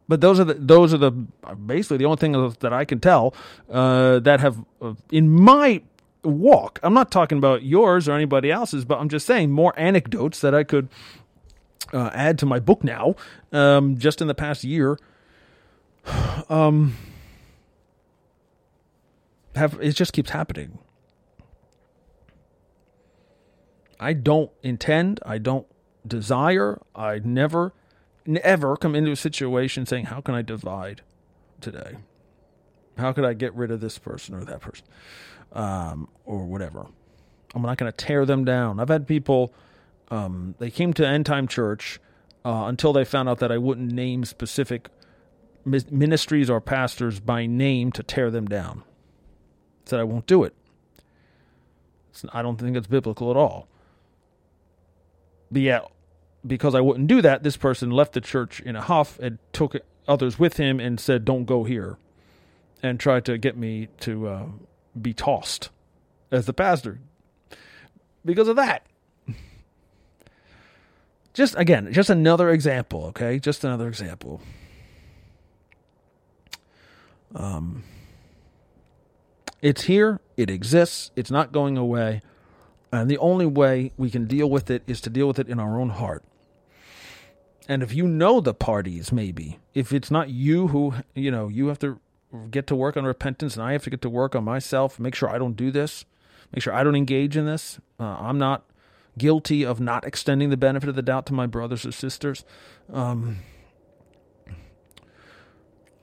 but 0.08 0.20
those 0.20 0.40
are 0.40 0.44
the 0.44 0.54
those 0.54 0.92
are 0.92 0.98
the 0.98 1.10
basically 1.10 1.96
the 1.96 2.04
only 2.06 2.16
thing 2.16 2.32
that 2.32 2.72
I 2.72 2.84
can 2.84 3.00
tell 3.00 3.34
uh, 3.70 4.18
that 4.20 4.40
have, 4.40 4.64
uh, 4.80 4.94
in 5.10 5.30
my 5.30 5.82
walk. 6.24 6.80
I'm 6.82 6.94
not 6.94 7.10
talking 7.10 7.38
about 7.38 7.62
yours 7.62 8.08
or 8.08 8.12
anybody 8.12 8.50
else's, 8.50 8.84
but 8.84 8.98
I'm 8.98 9.08
just 9.08 9.26
saying 9.26 9.52
more 9.52 9.72
anecdotes 9.76 10.40
that 10.40 10.54
I 10.54 10.64
could 10.64 10.88
uh, 11.92 12.10
add 12.12 12.38
to 12.40 12.46
my 12.46 12.58
book 12.58 12.82
now, 12.82 13.14
um, 13.52 13.96
just 13.98 14.20
in 14.20 14.26
the 14.28 14.34
past 14.34 14.64
year. 14.64 14.98
Um, 16.48 16.96
have 19.54 19.78
it 19.80 19.92
just 19.92 20.12
keeps 20.12 20.30
happening. 20.30 20.78
I 24.00 24.14
don't 24.14 24.50
intend, 24.62 25.20
I 25.24 25.38
don't 25.38 25.66
desire, 26.06 26.80
I 26.94 27.20
never, 27.24 27.72
never 28.26 28.76
come 28.76 28.96
into 28.96 29.12
a 29.12 29.16
situation 29.16 29.86
saying, 29.86 30.06
How 30.06 30.20
can 30.20 30.34
I 30.34 30.42
divide 30.42 31.02
today? 31.60 31.96
How 32.98 33.12
could 33.12 33.24
I 33.24 33.32
get 33.32 33.54
rid 33.54 33.70
of 33.70 33.80
this 33.80 33.98
person 33.98 34.34
or 34.34 34.44
that 34.44 34.60
person? 34.60 34.84
um, 35.54 36.08
or 36.24 36.44
whatever. 36.44 36.86
I'm 37.54 37.62
not 37.62 37.78
going 37.78 37.90
to 37.90 37.96
tear 37.96 38.24
them 38.24 38.44
down. 38.44 38.80
I've 38.80 38.88
had 38.88 39.06
people, 39.06 39.52
um, 40.10 40.54
they 40.58 40.70
came 40.70 40.92
to 40.94 41.06
End 41.06 41.26
Time 41.26 41.46
Church 41.46 42.00
uh, 42.44 42.64
until 42.66 42.92
they 42.92 43.04
found 43.04 43.28
out 43.28 43.38
that 43.40 43.52
I 43.52 43.58
wouldn't 43.58 43.92
name 43.92 44.24
specific 44.24 44.88
ministries 45.64 46.50
or 46.50 46.60
pastors 46.60 47.20
by 47.20 47.46
name 47.46 47.92
to 47.92 48.02
tear 48.02 48.30
them 48.30 48.46
down. 48.46 48.82
Said 49.84 50.00
I 50.00 50.04
won't 50.04 50.26
do 50.26 50.44
it. 50.44 50.54
I 52.32 52.42
don't 52.42 52.60
think 52.60 52.76
it's 52.76 52.86
biblical 52.86 53.30
at 53.30 53.36
all. 53.36 53.68
But 55.50 55.62
yeah, 55.62 55.80
because 56.46 56.74
I 56.74 56.80
wouldn't 56.80 57.08
do 57.08 57.22
that, 57.22 57.42
this 57.42 57.56
person 57.56 57.90
left 57.90 58.12
the 58.12 58.20
church 58.20 58.60
in 58.60 58.76
a 58.76 58.80
huff 58.80 59.18
and 59.18 59.38
took 59.52 59.76
others 60.06 60.38
with 60.38 60.56
him 60.56 60.80
and 60.80 60.98
said, 60.98 61.24
"Don't 61.24 61.44
go 61.44 61.64
here," 61.64 61.98
and 62.82 62.98
tried 62.98 63.24
to 63.26 63.38
get 63.38 63.56
me 63.56 63.88
to 64.00 64.28
uh, 64.28 64.46
be 65.00 65.12
tossed 65.14 65.70
as 66.30 66.46
the 66.46 66.52
pastor 66.52 67.00
because 68.24 68.48
of 68.48 68.56
that. 68.56 68.86
Just 71.34 71.54
again, 71.56 71.92
just 71.92 72.10
another 72.10 72.50
example, 72.50 73.06
okay? 73.06 73.38
Just 73.38 73.64
another 73.64 73.88
example. 73.88 74.42
Um 77.34 77.84
it's 79.62 79.84
here, 79.84 80.20
it 80.36 80.50
exists, 80.50 81.12
it's 81.16 81.30
not 81.30 81.52
going 81.52 81.78
away. 81.78 82.20
And 82.92 83.10
the 83.10 83.18
only 83.18 83.46
way 83.46 83.92
we 83.96 84.10
can 84.10 84.26
deal 84.26 84.50
with 84.50 84.70
it 84.70 84.82
is 84.86 85.00
to 85.02 85.10
deal 85.10 85.26
with 85.26 85.38
it 85.38 85.48
in 85.48 85.58
our 85.58 85.80
own 85.80 85.90
heart. 85.90 86.24
And 87.68 87.82
if 87.82 87.94
you 87.94 88.06
know 88.06 88.40
the 88.40 88.52
parties, 88.52 89.12
maybe, 89.12 89.60
if 89.72 89.92
it's 89.92 90.10
not 90.10 90.28
you 90.28 90.68
who, 90.68 90.94
you 91.14 91.30
know, 91.30 91.48
you 91.48 91.68
have 91.68 91.78
to 91.78 92.00
get 92.50 92.66
to 92.66 92.74
work 92.74 92.96
on 92.96 93.04
repentance 93.04 93.56
and 93.56 93.64
I 93.64 93.72
have 93.72 93.84
to 93.84 93.90
get 93.90 94.02
to 94.02 94.10
work 94.10 94.34
on 94.34 94.44
myself, 94.44 94.98
make 94.98 95.14
sure 95.14 95.30
I 95.30 95.38
don't 95.38 95.56
do 95.56 95.70
this, 95.70 96.04
make 96.52 96.62
sure 96.62 96.74
I 96.74 96.82
don't 96.82 96.96
engage 96.96 97.36
in 97.36 97.46
this. 97.46 97.78
Uh, 98.00 98.16
I'm 98.18 98.38
not 98.38 98.64
guilty 99.16 99.64
of 99.64 99.80
not 99.80 100.04
extending 100.04 100.50
the 100.50 100.56
benefit 100.56 100.88
of 100.88 100.96
the 100.96 101.02
doubt 101.02 101.26
to 101.26 101.34
my 101.34 101.46
brothers 101.46 101.86
or 101.86 101.92
sisters. 101.92 102.44
Um, 102.92 103.38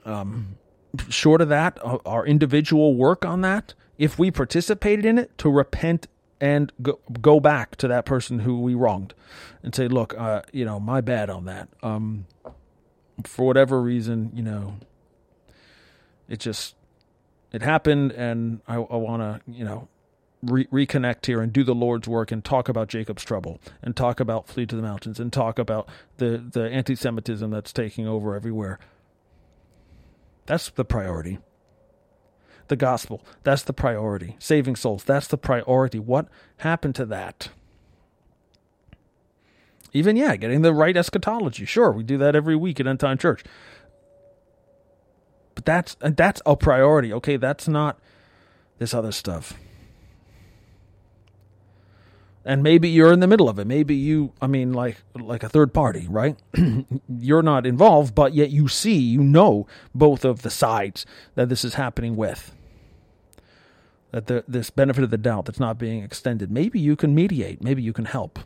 um, 0.04 0.56
short 1.08 1.40
of 1.40 1.48
that, 1.48 1.78
our 2.04 2.26
individual 2.26 2.94
work 2.94 3.24
on 3.24 3.40
that, 3.42 3.74
if 3.98 4.18
we 4.18 4.30
participated 4.30 5.04
in 5.04 5.18
it, 5.18 5.36
to 5.38 5.50
repent 5.50 6.06
and 6.40 6.72
go, 6.80 6.98
go 7.20 7.38
back 7.38 7.76
to 7.76 7.88
that 7.88 8.06
person 8.06 8.40
who 8.40 8.60
we 8.60 8.74
wronged 8.74 9.14
and 9.62 9.74
say, 9.74 9.88
look, 9.88 10.14
uh, 10.18 10.42
you 10.52 10.64
know, 10.64 10.80
my 10.80 11.00
bad 11.00 11.28
on 11.28 11.44
that. 11.44 11.68
Um, 11.82 12.26
for 13.24 13.46
whatever 13.46 13.82
reason, 13.82 14.30
you 14.34 14.42
know, 14.42 14.76
it 16.28 16.40
just 16.40 16.76
it 17.52 17.62
happened, 17.62 18.12
and 18.12 18.60
I, 18.66 18.76
I 18.76 18.96
want 18.96 19.22
to 19.22 19.50
you 19.50 19.64
know 19.64 19.88
re- 20.42 20.66
reconnect 20.66 21.26
here 21.26 21.40
and 21.40 21.52
do 21.52 21.64
the 21.64 21.74
Lord's 21.74 22.08
work 22.08 22.30
and 22.30 22.44
talk 22.44 22.68
about 22.68 22.88
Jacob's 22.88 23.24
trouble 23.24 23.60
and 23.82 23.96
talk 23.96 24.20
about 24.20 24.48
flee 24.48 24.66
to 24.66 24.76
the 24.76 24.82
mountains 24.82 25.20
and 25.20 25.32
talk 25.32 25.58
about 25.58 25.88
the, 26.18 26.38
the 26.38 26.70
anti 26.70 26.94
Semitism 26.94 27.50
that's 27.50 27.72
taking 27.72 28.06
over 28.06 28.34
everywhere. 28.34 28.78
That's 30.50 30.68
the 30.68 30.84
priority. 30.84 31.38
The 32.66 32.74
gospel, 32.74 33.24
that's 33.44 33.62
the 33.62 33.72
priority. 33.72 34.34
Saving 34.40 34.74
souls, 34.74 35.04
that's 35.04 35.28
the 35.28 35.38
priority. 35.38 36.00
What 36.00 36.26
happened 36.56 36.96
to 36.96 37.06
that? 37.06 37.50
Even, 39.92 40.16
yeah, 40.16 40.34
getting 40.34 40.62
the 40.62 40.74
right 40.74 40.96
eschatology. 40.96 41.66
Sure, 41.66 41.92
we 41.92 42.02
do 42.02 42.18
that 42.18 42.34
every 42.34 42.56
week 42.56 42.80
at 42.80 42.88
End 42.88 42.98
Time 42.98 43.16
Church. 43.16 43.44
But 45.54 45.66
that's 45.66 45.96
that's 46.00 46.42
a 46.44 46.56
priority. 46.56 47.12
Okay, 47.12 47.36
that's 47.36 47.68
not 47.68 48.00
this 48.78 48.92
other 48.92 49.12
stuff 49.12 49.54
and 52.50 52.64
maybe 52.64 52.88
you're 52.88 53.12
in 53.12 53.20
the 53.20 53.28
middle 53.28 53.48
of 53.48 53.60
it. 53.60 53.66
Maybe 53.68 53.94
you 53.94 54.32
i 54.42 54.48
mean 54.48 54.72
like 54.72 54.96
like 55.14 55.44
a 55.44 55.48
third 55.48 55.72
party 55.72 56.06
right? 56.10 56.36
You're 57.08 57.44
not 57.44 57.64
involved 57.64 58.12
but 58.12 58.34
yet 58.34 58.50
you 58.50 58.66
see 58.66 58.98
you 58.98 59.22
know 59.22 59.68
both 59.94 60.24
of 60.24 60.42
the 60.42 60.50
sides 60.50 61.06
that 61.36 61.48
this 61.48 61.64
is 61.64 61.74
happening 61.74 62.16
with. 62.16 62.52
That 64.10 64.26
the, 64.26 64.42
this 64.48 64.70
benefit 64.70 65.04
of 65.04 65.10
the 65.10 65.18
doubt 65.18 65.44
that's 65.44 65.60
not 65.60 65.78
being 65.78 66.02
extended. 66.02 66.50
Maybe 66.50 66.80
you 66.80 66.96
can 66.96 67.14
mediate. 67.14 67.62
Maybe 67.62 67.82
you 67.82 67.92
can 67.92 68.06
help. 68.06 68.40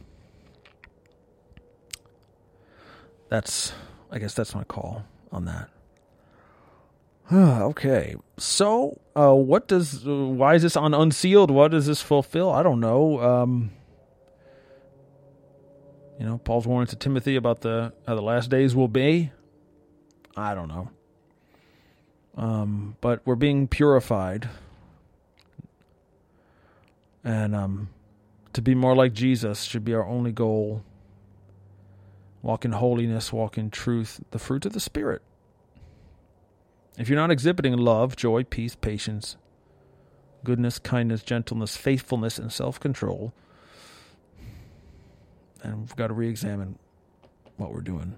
That's 3.31 3.73
i 4.13 4.19
guess 4.19 4.35
that's 4.35 4.55
my 4.55 4.65
call 4.65 5.07
on 5.33 5.47
that. 5.47 5.71
Okay. 7.71 8.17
So 8.37 9.01
uh, 9.17 9.33
what 9.33 9.67
does 9.67 10.07
uh, 10.07 10.27
why 10.41 10.57
is 10.57 10.63
this 10.63 10.77
on 10.77 10.93
unsealed? 10.93 11.51
What 11.51 11.71
does 11.71 11.87
this 11.87 12.03
fulfill? 12.03 12.51
I 12.51 12.63
don't 12.63 12.81
know. 12.81 13.19
Um, 13.23 13.71
you 16.19 16.27
know, 16.27 16.39
Paul's 16.39 16.67
warning 16.67 16.87
to 16.89 16.97
Timothy 16.97 17.37
about 17.37 17.61
the 17.63 17.93
how 18.07 18.15
the 18.15 18.23
last 18.23 18.51
days 18.51 18.75
will 18.75 18.89
be. 18.89 19.31
I 20.37 20.55
don't 20.55 20.69
know. 20.69 20.91
Um, 22.37 22.97
but 23.01 23.21
we're 23.25 23.37
being 23.37 23.69
purified. 23.69 24.49
And 27.23 27.55
um, 27.55 27.89
to 28.53 28.61
be 28.61 28.75
more 28.75 28.95
like 28.95 29.13
Jesus 29.13 29.63
should 29.63 29.85
be 29.85 29.95
our 29.95 30.07
only 30.07 30.33
goal. 30.33 30.83
Walk 32.43 32.65
in 32.65 32.73
holiness, 32.73 33.33
walk 33.33 33.57
in 33.57 33.71
truth, 33.71 34.21
the 34.31 34.39
fruit 34.39 34.67
of 34.67 34.73
the 34.73 34.81
Spirit. 34.81 35.23
If 36.99 37.09
you're 37.09 37.19
not 37.19 37.31
exhibiting 37.31 37.77
love, 37.77 38.17
joy, 38.17 38.45
peace, 38.45 38.77
patience, 38.77 39.37
goodness, 40.45 40.79
kindness, 40.79 41.23
gentleness, 41.23 41.77
faithfulness, 41.77 42.39
and 42.39 42.53
self 42.53 42.79
control, 42.79 43.33
and 45.65 45.81
we've 45.81 45.97
got 45.97 46.09
to 46.09 46.15
re-examine 46.15 46.79
what 47.57 47.73
we're 47.73 47.81
doing. 47.81 48.17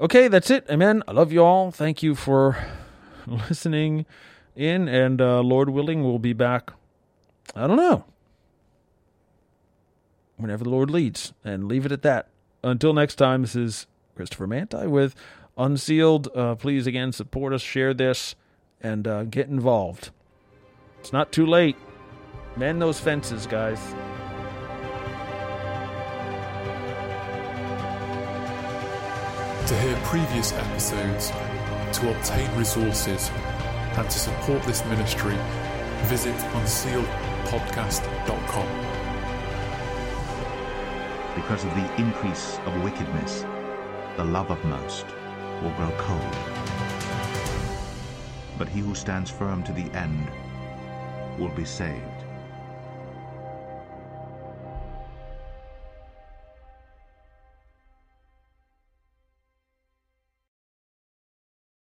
Okay, 0.00 0.26
that's 0.26 0.50
it. 0.50 0.66
Amen. 0.68 1.02
I 1.06 1.12
love 1.12 1.30
you 1.30 1.44
all. 1.44 1.70
Thank 1.70 2.02
you 2.02 2.14
for 2.14 2.56
listening 3.26 4.06
in, 4.56 4.88
and 4.88 5.20
uh, 5.20 5.40
Lord 5.40 5.70
willing, 5.70 6.02
we'll 6.02 6.18
be 6.18 6.32
back. 6.32 6.72
I 7.54 7.66
don't 7.66 7.76
know. 7.76 8.04
Whenever 10.36 10.64
the 10.64 10.70
Lord 10.70 10.90
leads, 10.90 11.32
and 11.44 11.68
leave 11.68 11.86
it 11.86 11.92
at 11.92 12.02
that. 12.02 12.28
Until 12.64 12.92
next 12.92 13.16
time, 13.16 13.42
this 13.42 13.54
is 13.54 13.86
Christopher 14.16 14.48
Mantei 14.48 14.88
with 14.88 15.14
Unsealed. 15.56 16.28
Uh, 16.34 16.56
please 16.56 16.86
again 16.86 17.12
support 17.12 17.52
us, 17.52 17.62
share 17.62 17.94
this, 17.94 18.34
and 18.80 19.06
uh, 19.06 19.24
get 19.24 19.48
involved. 19.48 20.10
It's 20.98 21.12
not 21.12 21.30
too 21.30 21.46
late. 21.46 21.76
Mend 22.56 22.82
those 22.82 22.98
fences, 22.98 23.46
guys. 23.46 23.78
To 29.68 29.74
hear 29.80 29.96
previous 30.04 30.52
episodes, 30.52 31.30
to 31.98 32.10
obtain 32.14 32.54
resources, 32.54 33.30
and 33.96 34.10
to 34.10 34.18
support 34.18 34.62
this 34.64 34.84
ministry, 34.84 35.38
visit 36.02 36.34
unsealedpodcast.com. 36.34 38.68
Because 41.34 41.64
of 41.64 41.74
the 41.74 41.94
increase 41.98 42.58
of 42.66 42.82
wickedness, 42.82 43.46
the 44.18 44.24
love 44.24 44.50
of 44.50 44.62
most 44.66 45.06
will 45.62 45.72
grow 45.76 45.90
cold. 45.96 46.36
But 48.58 48.68
he 48.68 48.80
who 48.80 48.94
stands 48.94 49.30
firm 49.30 49.62
to 49.62 49.72
the 49.72 49.90
end 49.96 50.28
will 51.38 51.48
be 51.48 51.64
saved. 51.64 52.13